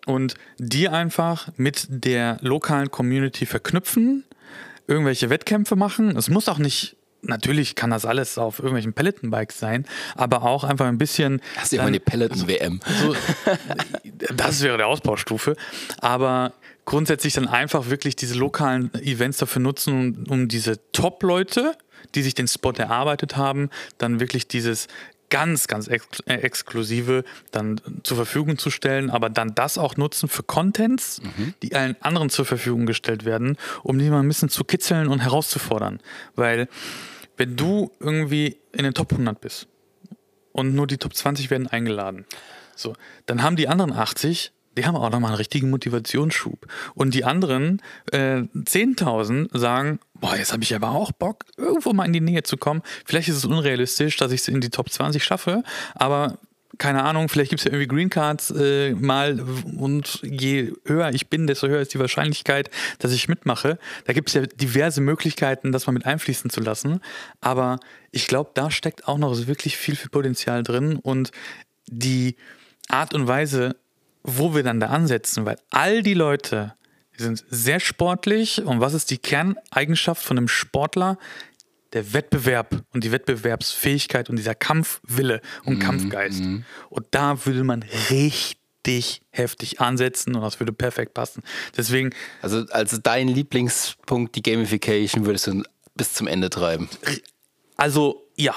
und 0.06 0.36
die 0.58 0.90
einfach 0.90 1.48
mit 1.56 1.88
der 1.90 2.38
lokalen 2.42 2.92
Community 2.92 3.46
verknüpfen, 3.46 4.26
irgendwelche 4.88 5.30
Wettkämpfe 5.30 5.76
machen. 5.76 6.18
Es 6.18 6.30
muss 6.30 6.50
auch 6.50 6.58
nicht 6.58 6.98
natürlich 7.24 7.76
kann 7.76 7.90
das 7.90 8.06
alles 8.06 8.38
auf 8.38 8.60
irgendwelchen 8.60 8.94
Peloton-Bikes 8.94 9.60
sein, 9.60 9.86
aber 10.16 10.44
auch 10.44 10.64
einfach 10.64 10.86
ein 10.86 10.98
bisschen. 10.98 11.42
Das 11.56 11.66
ist 11.66 11.74
immer 11.74 11.86
eine 11.86 12.00
Peloton-WM. 12.00 12.80
So, 13.02 13.16
das 14.36 14.62
wäre 14.62 14.78
der 14.78 14.88
Ausbaustufe. 14.88 15.56
Aber 16.00 16.54
grundsätzlich 16.86 17.34
dann 17.34 17.48
einfach 17.48 17.90
wirklich 17.90 18.16
diese 18.16 18.36
lokalen 18.36 18.94
Events 18.96 19.38
dafür 19.38 19.62
nutzen, 19.62 20.26
um, 20.28 20.32
um 20.32 20.48
diese 20.48 20.80
Top-Leute, 20.92 21.76
die 22.16 22.22
sich 22.22 22.36
den 22.36 22.48
Spot 22.48 22.74
erarbeitet 22.74 23.38
haben, 23.38 23.70
dann 23.98 24.20
wirklich 24.20 24.48
dieses 24.48 24.88
ganz, 25.34 25.68
ganz 25.68 25.88
ex 25.88 26.06
äh, 26.28 26.36
exklusive 26.36 27.24
dann 27.50 27.82
zur 28.04 28.18
Verfügung 28.18 28.60
zu 28.60 28.70
stellen, 28.70 29.10
aber 29.10 29.32
dann 29.32 29.56
das 29.56 29.80
auch 29.80 29.98
nutzen 29.98 30.30
für 30.30 30.44
Contents, 30.44 31.22
mhm. 31.24 31.56
die 31.64 31.74
allen 31.74 31.96
anderen 32.02 32.30
zur 32.30 32.46
Verfügung 32.46 32.86
gestellt 32.86 33.26
werden, 33.26 33.58
um 33.82 33.98
die 33.98 34.12
mal 34.12 34.20
ein 34.20 34.28
bisschen 34.28 34.50
zu 34.50 34.64
kitzeln 34.64 35.08
und 35.08 35.22
herauszufordern. 35.22 36.02
Weil 36.36 36.68
wenn 37.38 37.56
du 37.56 37.92
irgendwie 38.00 38.58
in 38.72 38.84
den 38.84 38.94
Top 38.94 39.12
100 39.12 39.40
bist 39.40 39.68
und 40.52 40.76
nur 40.76 40.88
die 40.88 40.98
Top 40.98 41.16
20 41.16 41.50
werden 41.50 41.68
eingeladen, 41.68 42.26
so, 42.76 42.96
dann 43.26 43.44
haben 43.44 43.56
die 43.56 43.68
anderen 43.68 43.94
80 43.94 44.52
die 44.78 44.86
haben 44.86 44.96
auch 44.96 45.10
nochmal 45.12 45.32
einen 45.32 45.38
richtigen 45.38 45.70
Motivationsschub. 45.70 46.68
Und 46.96 47.14
die 47.14 47.24
anderen 47.24 47.82
äh, 48.12 48.44
10.000 48.56 49.56
sagen, 49.58 50.00
boah, 50.16 50.36
jetzt 50.36 50.54
habe 50.54 50.64
ich 50.64 50.74
aber 50.76 50.92
auch 50.92 51.12
Bock, 51.12 51.46
irgendwo 51.58 51.94
mal 51.94 52.06
in 52.06 52.14
die 52.14 52.22
Nähe 52.22 52.44
zu 52.44 52.58
kommen. 52.58 52.82
Vielleicht 53.06 53.30
ist 53.30 53.38
es 53.38 53.46
unrealistisch, 53.46 54.18
dass 54.18 54.32
ich 54.32 54.42
es 54.42 54.48
in 54.48 54.62
die 54.62 54.70
Top 54.70 54.90
20 54.90 55.24
schaffe, 55.24 55.64
aber 55.94 56.40
keine 56.78 57.04
Ahnung, 57.04 57.30
vielleicht 57.30 57.50
gibt 57.50 57.62
es 57.62 57.66
ja 57.66 57.72
irgendwie 57.72 57.88
Green 57.88 58.10
Cards 58.10 58.52
äh, 58.52 58.94
mal 58.94 59.40
und 59.78 60.20
je 60.24 60.74
höher 60.86 61.12
ich 61.14 61.30
bin, 61.30 61.46
desto 61.46 61.68
höher 61.68 61.82
ist 61.82 61.94
die 61.94 62.00
Wahrscheinlichkeit, 62.00 62.70
dass 63.00 63.12
ich 63.12 63.28
mitmache. 63.28 63.78
Da 64.06 64.14
gibt 64.14 64.30
es 64.30 64.36
ja 64.36 64.42
diverse 64.42 65.02
Möglichkeiten, 65.02 65.72
das 65.72 65.86
mal 65.86 65.94
mit 65.94 66.06
einfließen 66.06 66.50
zu 66.50 66.62
lassen. 66.62 67.02
Aber 67.42 67.80
ich 68.12 68.28
glaube, 68.28 68.52
da 68.54 68.72
steckt 68.72 69.08
auch 69.08 69.18
noch 69.18 69.48
wirklich 69.48 69.78
viel, 69.78 69.96
viel 69.96 70.10
Potenzial 70.10 70.64
drin 70.64 70.96
und 70.96 71.32
die 71.88 72.38
Art 72.88 73.14
und 73.14 73.28
Weise, 73.28 73.76
wo 74.24 74.56
wir 74.56 74.64
dann 74.64 74.80
da 74.80 74.88
ansetzen, 74.88 75.46
weil 75.46 75.58
all 75.70 76.02
die 76.02 76.14
Leute, 76.14 76.74
die 77.18 77.24
sind 77.24 77.44
sehr 77.50 77.80
sportlich 77.80 78.64
und 78.64 78.80
was 78.80 78.94
ist 78.94 79.12
die 79.12 79.18
Kerneigenschaft 79.20 80.24
von 80.24 80.38
einem 80.38 80.48
Sportler? 80.48 81.18
Der 81.94 82.14
Wettbewerb 82.14 82.84
und 82.94 83.04
die 83.04 83.12
Wettbewerbsfähigkeit 83.12 84.30
und 84.30 84.36
dieser 84.36 84.56
Kampfwille 84.56 85.42
und 85.64 85.76
mhm. 85.76 85.80
Kampfgeist. 85.80 86.42
Mhm. 86.42 86.66
Und 86.90 87.06
da 87.12 87.46
würde 87.46 87.64
man 87.64 87.84
richtig 88.10 88.58
richtig 88.86 89.22
heftig 89.30 89.80
ansetzen 89.80 90.36
und 90.36 90.42
das 90.42 90.60
würde 90.60 90.74
perfekt 90.74 91.14
passen. 91.14 91.44
Deswegen. 91.78 92.10
Also, 92.42 92.66
also 92.72 92.98
dein 92.98 93.28
Lieblingspunkt, 93.28 94.36
die 94.36 94.44
Gamification, 94.44 95.26
würdest 95.26 95.48
du 95.48 95.64
bis 95.96 96.14
zum 96.14 96.28
Ende 96.28 96.50
treiben. 96.50 96.90
Also, 97.78 98.28
ja 98.36 98.56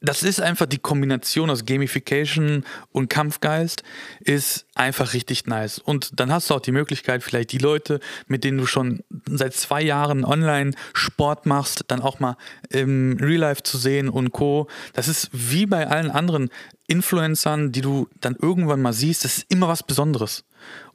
das 0.00 0.22
ist 0.22 0.40
einfach 0.40 0.66
die 0.66 0.78
Kombination 0.78 1.50
aus 1.50 1.66
Gamification 1.66 2.64
und 2.92 3.10
Kampfgeist 3.10 3.82
ist 4.20 4.66
einfach 4.74 5.12
richtig 5.12 5.46
nice. 5.46 5.78
Und 5.78 6.18
dann 6.18 6.32
hast 6.32 6.48
du 6.48 6.54
auch 6.54 6.60
die 6.60 6.72
Möglichkeit, 6.72 7.22
vielleicht 7.22 7.52
die 7.52 7.58
Leute, 7.58 8.00
mit 8.26 8.44
denen 8.44 8.58
du 8.58 8.66
schon 8.66 9.02
seit 9.28 9.54
zwei 9.54 9.82
Jahren 9.82 10.24
online 10.24 10.72
Sport 10.94 11.44
machst, 11.46 11.84
dann 11.88 12.00
auch 12.00 12.18
mal 12.18 12.36
im 12.70 13.18
Real 13.20 13.40
Life 13.40 13.62
zu 13.62 13.76
sehen 13.76 14.08
und 14.08 14.32
Co. 14.32 14.68
Das 14.94 15.08
ist 15.08 15.28
wie 15.32 15.66
bei 15.66 15.86
allen 15.86 16.10
anderen 16.10 16.48
Influencern, 16.86 17.70
die 17.70 17.82
du 17.82 18.08
dann 18.20 18.36
irgendwann 18.40 18.82
mal 18.82 18.92
siehst, 18.92 19.24
das 19.24 19.38
ist 19.38 19.46
immer 19.48 19.68
was 19.68 19.82
Besonderes. 19.82 20.44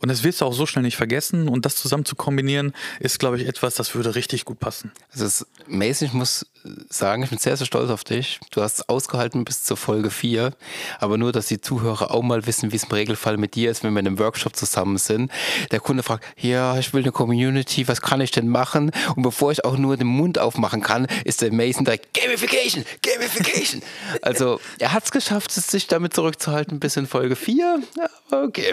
Und 0.06 0.10
das 0.10 0.24
wirst 0.24 0.40
du 0.40 0.46
auch 0.46 0.54
so 0.54 0.68
schnell 0.68 0.84
nicht 0.84 0.98
vergessen. 0.98 1.50
Und 1.50 1.66
das 1.66 1.78
zusammen 1.78 2.06
zu 2.06 2.16
kombinieren, 2.16 2.76
ist, 3.00 3.18
glaube 3.18 3.42
ich, 3.42 3.48
etwas, 3.48 3.74
das 3.74 3.96
würde 3.96 4.14
richtig 4.14 4.46
gut 4.46 4.60
passen. 4.60 4.92
Also 5.12 5.26
es, 5.26 5.48
Mason, 5.66 6.08
ich 6.08 6.14
muss 6.14 6.46
sagen, 6.90 7.24
ich 7.24 7.32
bin 7.32 7.40
sehr, 7.40 7.58
sehr 7.58 7.66
stolz 7.66 7.90
auf 7.90 8.04
dich. 8.04 8.40
Du 8.52 8.62
hast 8.62 8.76
es 8.76 8.88
ausgehalten 8.88 9.46
bis 9.46 9.64
zur 9.64 9.78
Folge 9.78 10.12
4. 10.12 10.54
Aber 11.00 11.18
nur, 11.18 11.32
dass 11.32 11.48
die 11.48 11.60
Zuhörer 11.60 12.12
auch 12.12 12.22
mal 12.22 12.46
wissen, 12.46 12.72
wie 12.72 12.76
es 12.76 12.84
im 12.84 12.92
Regelfall 12.92 13.38
mit 13.38 13.56
dir 13.56 13.72
ist, 13.72 13.84
wenn 13.84 13.94
wir 13.94 14.00
in 14.00 14.06
einem 14.06 14.20
Workshop 14.20 14.56
zusammen 14.56 15.00
sind. 15.00 15.32
Der 15.72 15.80
Kunde 15.80 16.04
fragt, 16.04 16.24
ja, 16.38 16.78
ich 16.78 16.94
will 16.94 17.02
eine 17.02 17.12
Community, 17.12 17.88
was 17.88 18.00
kann 18.00 18.22
ich 18.22 18.30
denn 18.30 18.48
machen? 18.48 18.92
Und 19.16 19.24
bevor 19.24 19.54
ich 19.54 19.66
auch 19.66 19.76
nur 19.76 19.98
den 19.98 20.06
Mund 20.06 20.38
aufmachen 20.38 20.84
kann, 20.84 21.08
ist 21.24 21.42
der 21.42 21.52
Mason 21.52 21.84
direkt, 21.84 22.14
Gamification, 22.14 22.86
Gamification. 23.02 23.82
also 24.22 24.60
er 24.78 24.94
hat 24.94 25.06
es 25.06 25.10
geschafft, 25.10 25.52
sich 25.52 25.88
damit 25.88 26.14
zurückzuhalten 26.14 26.80
bis 26.80 26.96
in 26.96 27.08
Folge 27.08 27.36
4. 27.36 27.82
Aber 28.30 28.44
okay. 28.44 28.72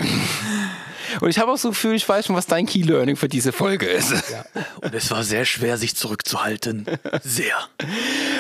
Und 1.21 1.31
ich 1.31 1.38
habe 1.38 1.53
auch 1.53 1.59
so 1.59 1.69
ein 1.69 1.73
Gefühl, 1.73 1.95
ich 1.95 2.09
weiß 2.09 2.27
schon, 2.27 2.37
was 2.37 2.47
dein 2.47 2.67
Key 2.67 2.83
Learning 2.83 3.17
für 3.17 3.29
diese 3.29 3.53
Folge 3.53 3.87
ist. 3.87 4.12
Ja. 4.31 4.45
Und 4.81 4.95
es 4.95 5.11
war 5.11 5.23
sehr 5.25 5.45
schwer, 5.45 5.77
sich 5.77 5.97
zurückzuhalten. 5.97 6.87
Sehr. 7.23 7.57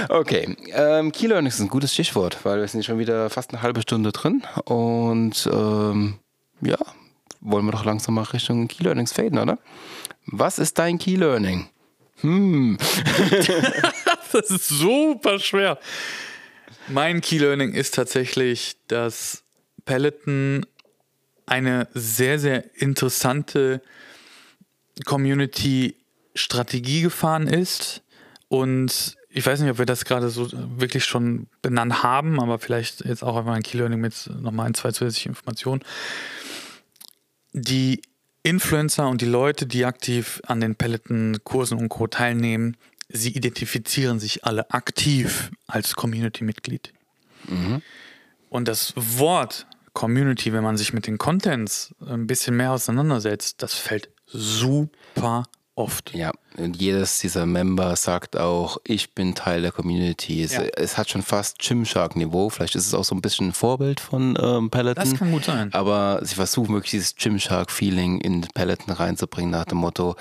Okay. 0.08 0.56
Ähm, 0.72 1.12
Key 1.12 1.26
Learning 1.26 1.48
ist 1.48 1.60
ein 1.60 1.68
gutes 1.68 1.92
Stichwort, 1.92 2.38
weil 2.44 2.60
wir 2.60 2.68
sind 2.68 2.84
schon 2.84 2.98
wieder 2.98 3.30
fast 3.30 3.52
eine 3.52 3.62
halbe 3.62 3.82
Stunde 3.82 4.12
drin. 4.12 4.42
Und 4.64 5.48
ähm, 5.52 6.18
ja, 6.60 6.78
wollen 7.40 7.64
wir 7.64 7.72
doch 7.72 7.84
langsam 7.84 8.14
mal 8.14 8.22
Richtung 8.22 8.68
Key 8.68 8.82
Learnings 8.84 9.12
faden, 9.12 9.38
oder? 9.38 9.58
Was 10.26 10.58
ist 10.58 10.78
dein 10.78 10.98
Key 10.98 11.16
Learning? 11.16 11.68
Hm. 12.20 12.78
das 14.32 14.50
ist 14.50 14.68
super 14.68 15.38
schwer. 15.38 15.78
Mein 16.88 17.20
Key 17.20 17.38
Learning 17.38 17.72
ist 17.72 17.94
tatsächlich, 17.94 18.76
dass 18.88 19.42
Peloton 19.84 20.66
eine 21.46 21.88
sehr, 21.94 22.38
sehr 22.38 22.64
interessante 22.80 23.80
Community-Strategie 25.04 27.02
gefahren 27.02 27.46
ist. 27.46 28.02
Und 28.48 29.16
ich 29.30 29.46
weiß 29.46 29.60
nicht, 29.60 29.70
ob 29.70 29.78
wir 29.78 29.86
das 29.86 30.04
gerade 30.04 30.28
so 30.28 30.48
wirklich 30.78 31.04
schon 31.04 31.46
benannt 31.62 32.02
haben, 32.02 32.40
aber 32.40 32.58
vielleicht 32.58 33.04
jetzt 33.04 33.22
auch 33.22 33.36
einfach 33.36 33.54
ein 33.54 33.62
Key 33.62 33.78
Learning 33.78 34.00
mit 34.00 34.30
nochmal 34.40 34.66
ein, 34.66 34.74
zwei 34.74 34.92
zusätzliche 34.92 35.30
Informationen. 35.30 35.82
Die 37.52 38.02
Influencer 38.42 39.08
und 39.08 39.20
die 39.20 39.26
Leute, 39.26 39.66
die 39.66 39.84
aktiv 39.84 40.42
an 40.46 40.60
den 40.60 40.74
Peloton-Kursen 40.74 41.78
und 41.78 41.88
Co. 41.88 42.06
teilnehmen, 42.08 42.76
sie 43.08 43.30
identifizieren 43.30 44.18
sich 44.18 44.44
alle 44.44 44.70
aktiv 44.70 45.50
als 45.66 45.94
Community-Mitglied. 45.94 46.92
Mhm. 47.48 47.82
Und 48.48 48.68
das 48.68 48.92
Wort 48.96 49.66
Community, 49.92 50.52
wenn 50.52 50.64
man 50.64 50.76
sich 50.76 50.92
mit 50.92 51.06
den 51.06 51.18
Contents 51.18 51.94
ein 52.06 52.26
bisschen 52.26 52.56
mehr 52.56 52.72
auseinandersetzt, 52.72 53.62
das 53.62 53.74
fällt 53.74 54.08
super 54.26 55.44
oft. 55.74 56.14
Ja, 56.14 56.32
und 56.56 56.80
jedes 56.80 57.18
dieser 57.18 57.46
Member 57.46 57.96
sagt 57.96 58.36
auch, 58.36 58.78
ich 58.84 59.14
bin 59.14 59.34
Teil 59.34 59.62
der 59.62 59.72
Community. 59.72 60.42
Es, 60.42 60.52
ja. 60.52 60.62
es 60.76 60.98
hat 60.98 61.10
schon 61.10 61.22
fast 61.22 61.58
Gymshark-Niveau. 61.58 62.50
Vielleicht 62.50 62.74
ist 62.74 62.86
es 62.86 62.94
auch 62.94 63.04
so 63.04 63.14
ein 63.14 63.22
bisschen 63.22 63.48
ein 63.48 63.52
Vorbild 63.52 64.00
von 64.00 64.38
ähm, 64.40 64.70
Peloton. 64.70 65.04
Das 65.04 65.18
kann 65.18 65.32
gut 65.32 65.44
sein. 65.44 65.72
Aber 65.72 66.20
sie 66.22 66.34
versuchen 66.34 66.74
wirklich 66.74 66.90
dieses 66.90 67.16
Gymshark-Feeling 67.16 68.20
in 68.20 68.42
Peloton 68.54 68.92
reinzubringen 68.92 69.50
nach 69.50 69.64
dem 69.64 69.78
Motto, 69.78 70.16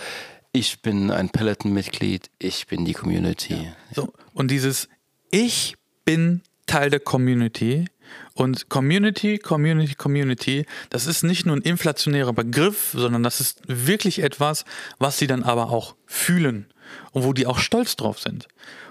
ich 0.53 0.81
bin 0.81 1.11
ein 1.11 1.29
Peloton-Mitglied, 1.29 2.29
ich 2.37 2.67
bin 2.67 2.83
die 2.83 2.93
Community. 2.93 3.53
Ja. 3.53 3.75
So, 3.93 4.13
und 4.33 4.51
dieses 4.51 4.89
Ich 5.31 5.75
bin 6.03 6.41
Teil 6.65 6.89
der 6.89 6.99
Community 6.99 7.85
und 8.33 8.69
Community, 8.69 9.37
Community, 9.37 9.95
Community, 9.95 10.65
das 10.89 11.07
ist 11.07 11.23
nicht 11.23 11.45
nur 11.45 11.55
ein 11.55 11.61
inflationärer 11.61 12.33
Begriff, 12.33 12.91
sondern 12.93 13.23
das 13.23 13.41
ist 13.41 13.61
wirklich 13.67 14.19
etwas, 14.19 14.65
was 14.99 15.17
sie 15.17 15.27
dann 15.27 15.43
aber 15.43 15.69
auch 15.69 15.95
fühlen 16.05 16.67
und 17.11 17.23
wo 17.23 17.33
die 17.33 17.47
auch 17.47 17.59
stolz 17.59 17.95
drauf 17.95 18.19
sind. 18.19 18.47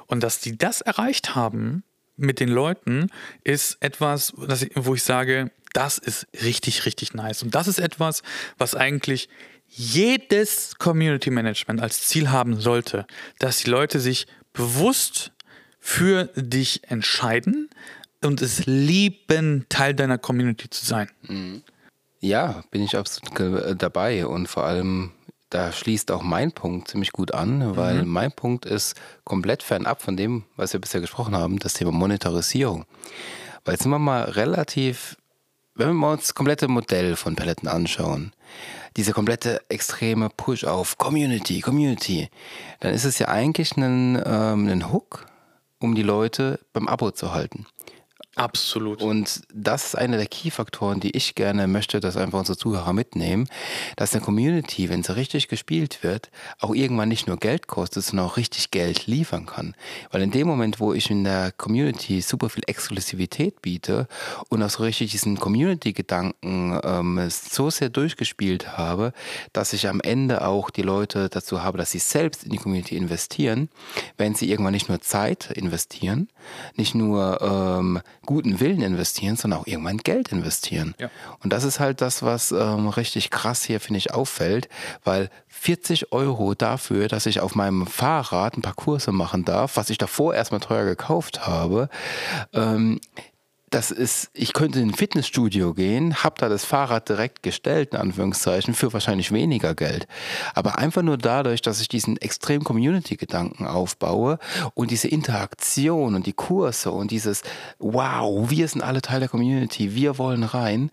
Und 0.06 0.22
dass 0.22 0.40
die 0.40 0.58
das 0.58 0.80
erreicht 0.80 1.34
haben 1.34 1.84
mit 2.16 2.40
den 2.40 2.48
Leuten, 2.48 3.08
ist 3.44 3.78
etwas, 3.80 4.32
wo 4.74 4.94
ich 4.94 5.02
sage, 5.02 5.50
das 5.72 5.98
ist 5.98 6.26
richtig, 6.42 6.84
richtig 6.84 7.14
nice. 7.14 7.42
Und 7.42 7.54
das 7.54 7.68
ist 7.68 7.78
etwas, 7.78 8.22
was 8.58 8.74
eigentlich 8.74 9.28
jedes 9.68 10.74
Community 10.78 11.30
Management 11.30 11.80
als 11.80 12.08
Ziel 12.08 12.30
haben 12.30 12.60
sollte, 12.60 13.06
dass 13.38 13.58
die 13.58 13.70
Leute 13.70 14.00
sich 14.00 14.26
bewusst 14.52 15.32
für 15.78 16.24
dich 16.34 16.90
entscheiden, 16.90 17.70
und 18.24 18.42
es 18.42 18.66
lieben, 18.66 19.66
Teil 19.68 19.94
deiner 19.94 20.18
Community 20.18 20.68
zu 20.70 20.84
sein. 20.84 21.10
Mhm. 21.22 21.62
Ja, 22.20 22.62
bin 22.70 22.82
ich 22.82 22.96
absolut 22.96 23.38
äh, 23.40 23.74
dabei 23.74 24.26
und 24.26 24.46
vor 24.46 24.64
allem 24.64 25.12
da 25.50 25.72
schließt 25.72 26.12
auch 26.12 26.22
mein 26.22 26.52
Punkt 26.52 26.88
ziemlich 26.88 27.10
gut 27.10 27.34
an, 27.34 27.76
weil 27.76 28.04
mhm. 28.04 28.08
mein 28.08 28.32
Punkt 28.32 28.64
ist 28.64 28.94
komplett 29.24 29.64
fernab 29.64 30.00
von 30.00 30.16
dem, 30.16 30.44
was 30.56 30.72
wir 30.72 30.80
bisher 30.80 31.00
gesprochen 31.00 31.36
haben, 31.36 31.58
das 31.58 31.74
Thema 31.74 31.90
Monetarisierung. 31.90 32.86
Weil 33.64 33.74
jetzt 33.74 33.82
sind 33.82 33.90
wir 33.90 33.98
mal 33.98 34.22
relativ, 34.22 35.16
wenn 35.74 35.94
wir 35.96 36.10
uns 36.10 36.22
das 36.22 36.34
komplette 36.34 36.68
Modell 36.68 37.16
von 37.16 37.34
Paletten 37.34 37.68
anschauen, 37.68 38.32
diese 38.96 39.12
komplette 39.12 39.60
extreme 39.68 40.30
Push 40.30 40.64
auf 40.64 40.98
Community, 40.98 41.60
Community, 41.60 42.28
dann 42.78 42.94
ist 42.94 43.04
es 43.04 43.18
ja 43.18 43.28
eigentlich 43.28 43.76
ein, 43.76 44.22
ähm, 44.24 44.68
ein 44.68 44.92
Hook, 44.92 45.26
um 45.80 45.96
die 45.96 46.02
Leute 46.02 46.60
beim 46.72 46.86
Abo 46.86 47.10
zu 47.10 47.32
halten. 47.32 47.66
Absolut. 48.36 49.02
Und 49.02 49.42
das 49.52 49.86
ist 49.86 49.94
einer 49.96 50.16
der 50.16 50.26
Key-Faktoren, 50.26 51.00
die 51.00 51.16
ich 51.16 51.34
gerne 51.34 51.66
möchte, 51.66 51.98
dass 51.98 52.16
einfach 52.16 52.38
unsere 52.38 52.56
Zuhörer 52.56 52.92
mitnehmen, 52.92 53.48
dass 53.96 54.14
eine 54.14 54.22
Community, 54.22 54.88
wenn 54.88 55.02
sie 55.02 55.16
richtig 55.16 55.48
gespielt 55.48 56.04
wird, 56.04 56.30
auch 56.60 56.72
irgendwann 56.72 57.08
nicht 57.08 57.26
nur 57.26 57.38
Geld 57.38 57.66
kostet, 57.66 58.04
sondern 58.04 58.26
auch 58.26 58.36
richtig 58.36 58.70
Geld 58.70 59.08
liefern 59.08 59.46
kann. 59.46 59.74
Weil 60.12 60.22
in 60.22 60.30
dem 60.30 60.46
Moment, 60.46 60.78
wo 60.78 60.94
ich 60.94 61.10
in 61.10 61.24
der 61.24 61.50
Community 61.50 62.20
super 62.20 62.48
viel 62.48 62.62
Exklusivität 62.68 63.62
biete 63.62 64.06
und 64.48 64.62
auch 64.62 64.70
so 64.70 64.84
richtig 64.84 65.10
diesen 65.10 65.40
Community-Gedanken 65.40 66.78
ähm, 66.84 67.28
so 67.30 67.68
sehr 67.68 67.88
durchgespielt 67.88 68.78
habe, 68.78 69.12
dass 69.52 69.72
ich 69.72 69.88
am 69.88 70.00
Ende 70.00 70.46
auch 70.46 70.70
die 70.70 70.82
Leute 70.82 71.28
dazu 71.30 71.64
habe, 71.64 71.78
dass 71.78 71.90
sie 71.90 71.98
selbst 71.98 72.44
in 72.44 72.50
die 72.50 72.58
Community 72.58 72.96
investieren, 72.96 73.70
wenn 74.18 74.36
sie 74.36 74.48
irgendwann 74.48 74.72
nicht 74.74 74.88
nur 74.88 75.00
Zeit 75.00 75.50
investieren, 75.50 76.28
nicht 76.76 76.94
nur 76.94 77.40
ähm, 77.42 78.00
guten 78.30 78.60
Willen 78.60 78.80
investieren, 78.80 79.34
sondern 79.34 79.58
auch 79.58 79.66
irgendwann 79.66 79.96
Geld 79.96 80.28
investieren. 80.28 80.94
Ja. 81.00 81.10
Und 81.42 81.52
das 81.52 81.64
ist 81.64 81.80
halt 81.80 82.00
das, 82.00 82.22
was 82.22 82.52
ähm, 82.52 82.86
richtig 82.86 83.30
krass 83.30 83.64
hier, 83.64 83.80
finde 83.80 83.98
ich, 83.98 84.14
auffällt, 84.14 84.68
weil 85.02 85.30
40 85.48 86.12
Euro 86.12 86.54
dafür, 86.54 87.08
dass 87.08 87.26
ich 87.26 87.40
auf 87.40 87.56
meinem 87.56 87.88
Fahrrad 87.88 88.56
ein 88.56 88.62
paar 88.62 88.74
Kurse 88.74 89.10
machen 89.10 89.44
darf, 89.44 89.76
was 89.76 89.90
ich 89.90 89.98
davor 89.98 90.32
erstmal 90.32 90.60
teuer 90.60 90.84
gekauft 90.84 91.44
habe, 91.48 91.88
ähm, 92.52 93.00
das 93.70 93.92
ist, 93.92 94.30
ich 94.34 94.52
könnte 94.52 94.80
in 94.80 94.88
ein 94.88 94.94
Fitnessstudio 94.94 95.74
gehen, 95.74 96.24
habe 96.24 96.34
da 96.38 96.48
das 96.48 96.64
Fahrrad 96.64 97.08
direkt 97.08 97.44
gestellt, 97.44 97.92
in 97.92 98.00
Anführungszeichen, 98.00 98.74
für 98.74 98.92
wahrscheinlich 98.92 99.30
weniger 99.30 99.76
Geld. 99.76 100.08
Aber 100.54 100.78
einfach 100.78 101.02
nur 101.02 101.16
dadurch, 101.16 101.62
dass 101.62 101.80
ich 101.80 101.88
diesen 101.88 102.16
extrem 102.16 102.64
Community-Gedanken 102.64 103.66
aufbaue 103.66 104.40
und 104.74 104.90
diese 104.90 105.06
Interaktion 105.06 106.16
und 106.16 106.26
die 106.26 106.32
Kurse 106.32 106.90
und 106.90 107.12
dieses 107.12 107.42
Wow, 107.78 108.50
wir 108.50 108.66
sind 108.66 108.82
alle 108.82 109.02
Teil 109.02 109.20
der 109.20 109.28
Community, 109.28 109.94
wir 109.94 110.18
wollen 110.18 110.42
rein, 110.42 110.90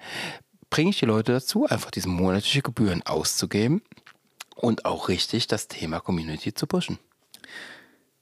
bringe 0.69 0.91
ich 0.91 0.99
die 0.99 1.05
Leute 1.05 1.31
dazu, 1.31 1.65
einfach 1.65 1.89
diese 1.89 2.09
monatliche 2.09 2.61
Gebühren 2.61 3.01
auszugeben 3.03 3.81
und 4.55 4.85
auch 4.85 5.09
richtig 5.09 5.47
das 5.47 5.67
Thema 5.67 5.99
Community 5.99 6.53
zu 6.53 6.67
pushen. 6.67 6.99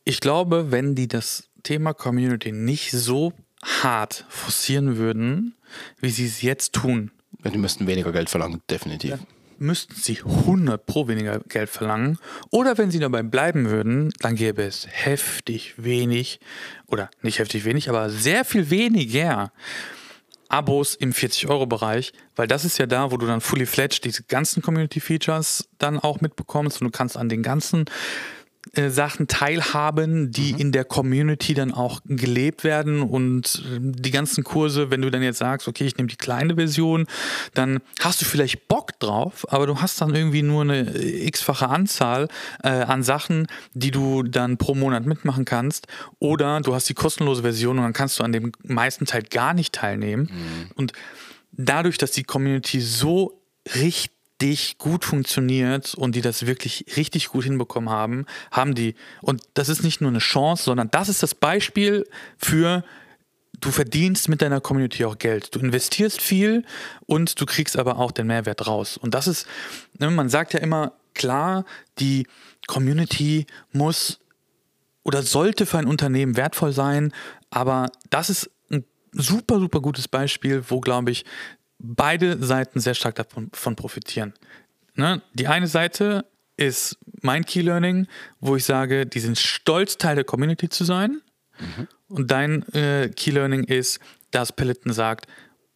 Ich 0.05 0.21
glaube, 0.21 0.71
wenn 0.71 0.95
die 0.95 1.09
das 1.09 1.49
Thema 1.63 1.93
Community 1.93 2.53
nicht 2.53 2.91
so 2.91 3.33
hart 3.83 4.25
forcieren 4.29 4.97
würden, 4.97 5.55
wie 5.99 6.09
sie 6.09 6.25
es 6.25 6.41
jetzt 6.41 6.73
tun. 6.73 7.11
Ja, 7.43 7.51
die 7.51 7.57
müssten 7.57 7.87
weniger 7.87 8.11
Geld 8.11 8.29
verlangen, 8.29 8.61
definitiv. 8.69 9.11
Dann 9.11 9.27
müssten 9.57 9.95
sie 9.95 10.19
100 10.19 10.85
pro 10.85 11.07
weniger 11.07 11.39
Geld 11.39 11.69
verlangen. 11.69 12.17
Oder 12.51 12.77
wenn 12.77 12.91
sie 12.91 12.99
dabei 12.99 13.23
bleiben 13.23 13.69
würden, 13.69 14.11
dann 14.19 14.35
gäbe 14.35 14.63
es 14.63 14.87
heftig 14.89 15.73
wenig, 15.77 16.39
oder 16.87 17.09
nicht 17.21 17.39
heftig 17.39 17.65
wenig, 17.65 17.89
aber 17.89 18.09
sehr 18.09 18.45
viel 18.45 18.69
weniger 18.69 19.51
Abos 20.47 20.95
im 20.95 21.11
40-Euro-Bereich, 21.11 22.13
weil 22.35 22.47
das 22.47 22.65
ist 22.65 22.77
ja 22.77 22.85
da, 22.85 23.11
wo 23.11 23.17
du 23.17 23.25
dann 23.25 23.41
fully 23.41 23.65
fledged 23.65 24.05
diese 24.05 24.23
ganzen 24.23 24.61
Community-Features 24.61 25.69
dann 25.79 25.99
auch 25.99 26.21
mitbekommst 26.21 26.81
und 26.81 26.85
du 26.85 26.91
kannst 26.91 27.17
an 27.17 27.29
den 27.29 27.41
ganzen 27.41 27.85
äh, 28.73 28.89
Sachen 28.89 29.27
teilhaben, 29.27 30.31
die 30.31 30.53
mhm. 30.53 30.59
in 30.59 30.71
der 30.71 30.85
Community 30.85 31.53
dann 31.53 31.71
auch 31.71 32.01
gelebt 32.05 32.63
werden 32.63 33.01
und 33.01 33.63
äh, 33.65 33.79
die 33.79 34.11
ganzen 34.11 34.43
Kurse, 34.43 34.91
wenn 34.91 35.01
du 35.01 35.11
dann 35.11 35.21
jetzt 35.21 35.37
sagst, 35.37 35.67
okay, 35.67 35.85
ich 35.85 35.97
nehme 35.97 36.07
die 36.07 36.15
kleine 36.15 36.55
Version, 36.55 37.05
dann 37.53 37.79
hast 37.99 38.21
du 38.21 38.25
vielleicht 38.25 38.67
Bock 38.67 38.99
drauf, 38.99 39.45
aber 39.51 39.67
du 39.67 39.81
hast 39.81 40.01
dann 40.01 40.13
irgendwie 40.15 40.41
nur 40.41 40.63
eine 40.63 40.97
x-fache 41.03 41.69
Anzahl 41.69 42.27
äh, 42.63 42.69
an 42.69 43.03
Sachen, 43.03 43.47
die 43.73 43.91
du 43.91 44.23
dann 44.23 44.57
pro 44.57 44.75
Monat 44.75 45.05
mitmachen 45.05 45.45
kannst 45.45 45.87
oder 46.19 46.61
du 46.61 46.73
hast 46.73 46.89
die 46.89 46.93
kostenlose 46.93 47.43
Version 47.43 47.77
und 47.77 47.83
dann 47.83 47.93
kannst 47.93 48.19
du 48.19 48.23
an 48.23 48.31
dem 48.31 48.51
meisten 48.63 49.05
Teil 49.05 49.23
gar 49.23 49.53
nicht 49.53 49.73
teilnehmen 49.73 50.29
mhm. 50.31 50.71
und 50.75 50.93
dadurch, 51.51 51.97
dass 51.97 52.11
die 52.11 52.23
Community 52.23 52.81
so 52.81 53.41
richtig 53.75 54.14
richtig 54.41 54.77
gut 54.77 55.05
funktioniert 55.05 55.95
und 55.95 56.15
die 56.15 56.21
das 56.21 56.45
wirklich 56.45 56.85
richtig 56.97 57.29
gut 57.29 57.45
hinbekommen 57.45 57.89
haben, 57.89 58.25
haben 58.51 58.75
die. 58.75 58.95
Und 59.21 59.43
das 59.53 59.69
ist 59.69 59.83
nicht 59.83 60.01
nur 60.01 60.09
eine 60.09 60.19
Chance, 60.19 60.63
sondern 60.63 60.91
das 60.91 61.09
ist 61.09 61.23
das 61.23 61.35
Beispiel 61.35 62.05
für, 62.37 62.83
du 63.61 63.71
verdienst 63.71 64.27
mit 64.29 64.41
deiner 64.41 64.61
Community 64.61 65.05
auch 65.05 65.17
Geld. 65.17 65.55
Du 65.55 65.59
investierst 65.59 66.21
viel 66.21 66.65
und 67.05 67.39
du 67.39 67.45
kriegst 67.45 67.77
aber 67.77 67.97
auch 67.97 68.11
den 68.11 68.27
Mehrwert 68.27 68.67
raus. 68.67 68.97
Und 68.97 69.13
das 69.13 69.27
ist, 69.27 69.47
ne, 69.99 70.11
man 70.11 70.29
sagt 70.29 70.53
ja 70.53 70.59
immer, 70.59 70.93
klar, 71.13 71.63
die 71.99 72.27
Community 72.67 73.45
muss 73.71 74.19
oder 75.03 75.23
sollte 75.23 75.65
für 75.65 75.77
ein 75.77 75.85
Unternehmen 75.85 76.35
wertvoll 76.35 76.73
sein, 76.73 77.13
aber 77.51 77.89
das 78.09 78.29
ist 78.29 78.49
ein 78.71 78.83
super, 79.11 79.59
super 79.59 79.79
gutes 79.79 80.07
Beispiel, 80.07 80.63
wo, 80.67 80.81
glaube 80.81 81.11
ich, 81.11 81.25
beide 81.85 82.43
Seiten 82.43 82.79
sehr 82.79 82.93
stark 82.93 83.15
davon 83.15 83.75
profitieren. 83.75 84.33
Ne? 84.95 85.21
Die 85.33 85.47
eine 85.47 85.67
Seite 85.67 86.25
ist 86.57 86.97
mein 87.21 87.45
Key 87.45 87.61
Learning, 87.61 88.07
wo 88.39 88.55
ich 88.55 88.63
sage, 88.63 89.05
die 89.05 89.19
sind 89.19 89.37
stolz, 89.37 89.97
Teil 89.97 90.15
der 90.15 90.23
Community 90.23 90.69
zu 90.69 90.85
sein. 90.85 91.21
Mhm. 91.59 91.87
Und 92.07 92.31
dein 92.31 92.67
äh, 92.73 93.09
Key 93.09 93.31
Learning 93.31 93.63
ist, 93.63 93.99
dass 94.31 94.51
Peloton 94.51 94.93
sagt, 94.93 95.27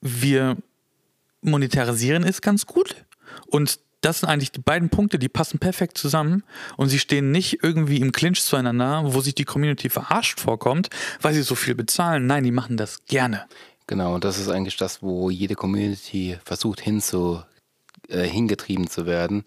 wir 0.01 0.57
monetarisieren 1.41 2.23
es 2.23 2.41
ganz 2.41 2.65
gut. 2.65 2.95
Und 3.47 3.79
das 4.01 4.21
sind 4.21 4.29
eigentlich 4.29 4.51
die 4.51 4.61
beiden 4.61 4.89
Punkte, 4.89 5.19
die 5.19 5.27
passen 5.27 5.59
perfekt 5.59 5.97
zusammen 5.97 6.43
und 6.77 6.87
sie 6.87 6.99
stehen 6.99 7.31
nicht 7.31 7.63
irgendwie 7.63 7.99
im 7.99 8.11
Clinch 8.13 8.41
zueinander, 8.41 9.01
wo 9.13 9.19
sich 9.19 9.35
die 9.35 9.43
Community 9.43 9.89
verarscht 9.89 10.39
vorkommt, 10.39 10.89
weil 11.21 11.33
sie 11.33 11.41
so 11.41 11.55
viel 11.55 11.75
bezahlen. 11.75 12.25
Nein, 12.25 12.45
die 12.45 12.51
machen 12.51 12.77
das 12.77 13.03
gerne. 13.05 13.45
Genau, 13.89 14.13
und 14.13 14.23
das 14.23 14.37
ist 14.37 14.49
eigentlich 14.49 14.77
das, 14.77 15.01
wo 15.01 15.31
jede 15.31 15.55
Community 15.55 16.37
versucht 16.45 16.79
hinzu, 16.79 17.41
äh, 18.07 18.21
hingetrieben 18.21 18.87
zu 18.87 19.07
werden, 19.07 19.43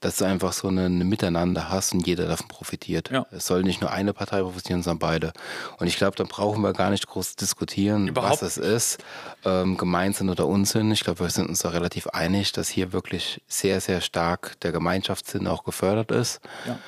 dass 0.00 0.16
du 0.16 0.24
einfach 0.24 0.54
so 0.54 0.68
ein 0.68 1.06
Miteinander 1.10 1.68
hast 1.68 1.92
und 1.92 2.06
jeder 2.06 2.26
davon 2.26 2.48
profitiert. 2.48 3.10
Ja. 3.10 3.26
Es 3.30 3.46
soll 3.46 3.64
nicht 3.64 3.82
nur 3.82 3.90
eine 3.90 4.14
Partei 4.14 4.40
profitieren, 4.40 4.82
sondern 4.82 4.98
beide. 4.98 5.32
Und 5.76 5.88
ich 5.88 5.98
glaube, 5.98 6.16
dann 6.16 6.26
brauchen 6.26 6.62
wir 6.62 6.72
gar 6.72 6.88
nicht 6.88 7.06
groß 7.06 7.36
diskutieren, 7.36 8.08
Überhaupt. 8.08 8.40
was 8.40 8.56
es 8.56 8.56
ist, 8.56 9.04
ähm, 9.44 9.76
Gemeinsinn 9.76 10.30
oder 10.30 10.46
Unsinn. 10.46 10.90
Ich 10.90 11.04
glaube, 11.04 11.20
wir 11.20 11.28
sind 11.28 11.50
uns 11.50 11.58
da 11.58 11.68
relativ 11.68 12.06
einig, 12.06 12.52
dass 12.52 12.70
hier 12.70 12.94
wirklich 12.94 13.42
sehr, 13.46 13.82
sehr 13.82 14.00
stark 14.00 14.58
der 14.60 14.72
Gemeinschaftssinn 14.72 15.46
auch 15.46 15.64
gefördert 15.64 16.12
ist. 16.12 16.40
Ja. 16.66 16.78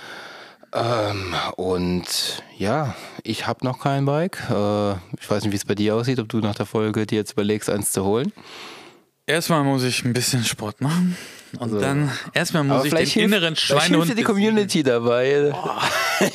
Ähm, 0.75 1.35
und 1.57 2.43
ja, 2.59 2.97
ich 3.23 3.47
habe 3.47 3.65
noch 3.65 3.79
kein 3.79 4.05
Bike. 4.05 4.39
Äh, 4.51 4.93
ich 5.21 5.31
weiß 5.31 5.45
nicht, 5.45 5.53
wie 5.53 5.57
es 5.57 5.65
bei 5.65 5.77
dir 5.77 5.95
aussieht, 5.95 6.19
ob 6.19 6.29
du 6.29 6.39
nach 6.39 6.57
der 6.57 6.67
Folge 6.67 7.07
dir 7.07 7.17
jetzt 7.17 7.33
überlegst, 7.33 7.71
eins 7.71 7.93
zu 7.93 8.05
holen. 8.05 8.33
Erstmal 9.27 9.65
muss 9.65 9.85
ich 9.85 10.05
ein 10.05 10.13
bisschen 10.13 10.45
Sport 10.45 10.81
machen. 10.81 11.17
Und 11.55 11.63
also, 11.63 11.81
dann 11.81 12.11
erstmal 12.35 12.65
muss 12.65 12.85
ich 12.85 12.91
den 12.91 12.99
hilft, 12.99 13.17
inneren 13.17 13.57
Schweinehund. 13.57 14.05
Hilft 14.05 14.19
die 14.19 14.25
Community 14.25 14.83
dabei. 14.83 15.55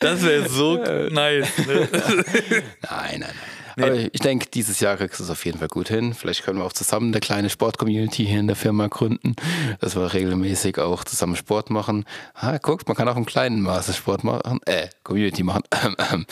das 0.00 0.22
wäre 0.22 0.48
so 0.48 0.76
nice. 1.10 1.56
Ne? 1.58 1.88
Nein, 1.92 3.20
nein, 3.20 3.20
nein. 3.20 3.30
Nee. 3.76 3.84
Aber 3.84 3.94
ich 3.94 4.20
denke, 4.20 4.46
dieses 4.52 4.80
Jahr 4.80 4.96
kriegst 4.96 5.20
du 5.20 5.24
es 5.24 5.30
auf 5.30 5.44
jeden 5.44 5.58
Fall 5.58 5.68
gut 5.68 5.88
hin. 5.88 6.14
Vielleicht 6.14 6.44
können 6.44 6.58
wir 6.58 6.64
auch 6.64 6.72
zusammen 6.72 7.08
eine 7.08 7.20
kleine 7.20 7.50
Sport-Community 7.50 8.24
hier 8.24 8.40
in 8.40 8.46
der 8.46 8.56
Firma 8.56 8.86
gründen, 8.88 9.34
dass 9.80 9.96
wir 9.96 10.12
regelmäßig 10.12 10.78
auch 10.78 11.04
zusammen 11.04 11.36
Sport 11.36 11.70
machen. 11.70 12.04
Ah, 12.34 12.58
guck, 12.58 12.86
man 12.86 12.96
kann 12.96 13.08
auch 13.08 13.16
im 13.16 13.26
kleinen 13.26 13.60
Maße 13.60 13.92
Sport 13.92 14.24
machen. 14.24 14.60
Äh, 14.66 14.88
Community 15.02 15.42
machen. 15.42 15.62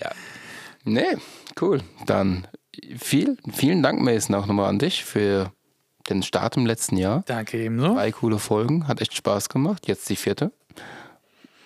ja. 0.00 0.10
Nee, 0.84 1.16
cool. 1.60 1.80
Dann 2.06 2.46
viel, 2.98 3.36
vielen 3.52 3.82
Dank, 3.82 4.00
Mason, 4.00 4.34
auch 4.34 4.46
nochmal 4.46 4.68
an 4.68 4.78
dich 4.78 5.04
für 5.04 5.52
den 6.08 6.22
Start 6.22 6.56
im 6.56 6.66
letzten 6.66 6.96
Jahr. 6.96 7.22
Danke 7.26 7.62
ebenso. 7.62 7.94
Drei 7.94 8.12
coole 8.12 8.38
Folgen, 8.38 8.88
hat 8.88 9.00
echt 9.00 9.14
Spaß 9.14 9.48
gemacht. 9.48 9.86
Jetzt 9.86 10.08
die 10.08 10.16
vierte. 10.16 10.52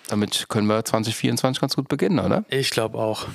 Damit 0.08 0.46
können 0.48 0.66
wir 0.66 0.84
2024 0.84 1.60
ganz 1.60 1.76
gut 1.76 1.88
beginnen, 1.88 2.18
oder? 2.18 2.44
Ich 2.48 2.70
glaube 2.70 2.98
auch. 2.98 3.26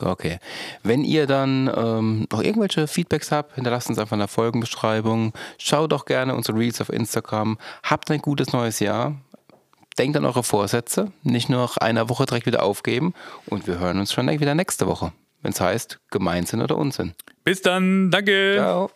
Okay. 0.00 0.38
Wenn 0.82 1.04
ihr 1.04 1.26
dann 1.26 1.70
ähm, 1.74 2.26
noch 2.30 2.42
irgendwelche 2.42 2.86
Feedbacks 2.86 3.32
habt, 3.32 3.54
hinterlasst 3.54 3.88
uns 3.88 3.98
einfach 3.98 4.14
in 4.14 4.18
der 4.18 4.28
Folgenbeschreibung. 4.28 5.32
Schaut 5.56 5.92
doch 5.92 6.04
gerne 6.04 6.34
unsere 6.34 6.58
Reels 6.58 6.80
auf 6.80 6.90
Instagram. 6.90 7.58
Habt 7.82 8.10
ein 8.10 8.20
gutes 8.20 8.52
neues 8.52 8.80
Jahr. 8.80 9.16
Denkt 9.98 10.16
an 10.16 10.24
eure 10.24 10.42
Vorsätze. 10.42 11.10
Nicht 11.22 11.48
nur 11.48 11.60
nach 11.60 11.76
einer 11.78 12.08
Woche 12.08 12.26
direkt 12.26 12.46
wieder 12.46 12.62
aufgeben. 12.62 13.14
Und 13.46 13.66
wir 13.66 13.78
hören 13.78 13.98
uns 13.98 14.12
schon 14.12 14.28
wieder 14.28 14.54
nächste 14.54 14.86
Woche, 14.86 15.12
wenn 15.42 15.52
es 15.52 15.60
heißt 15.60 15.98
Gemeinsinn 16.10 16.62
oder 16.62 16.76
Unsinn. 16.76 17.14
Bis 17.44 17.62
dann. 17.62 18.10
Danke. 18.10 18.54
Ciao. 18.56 18.90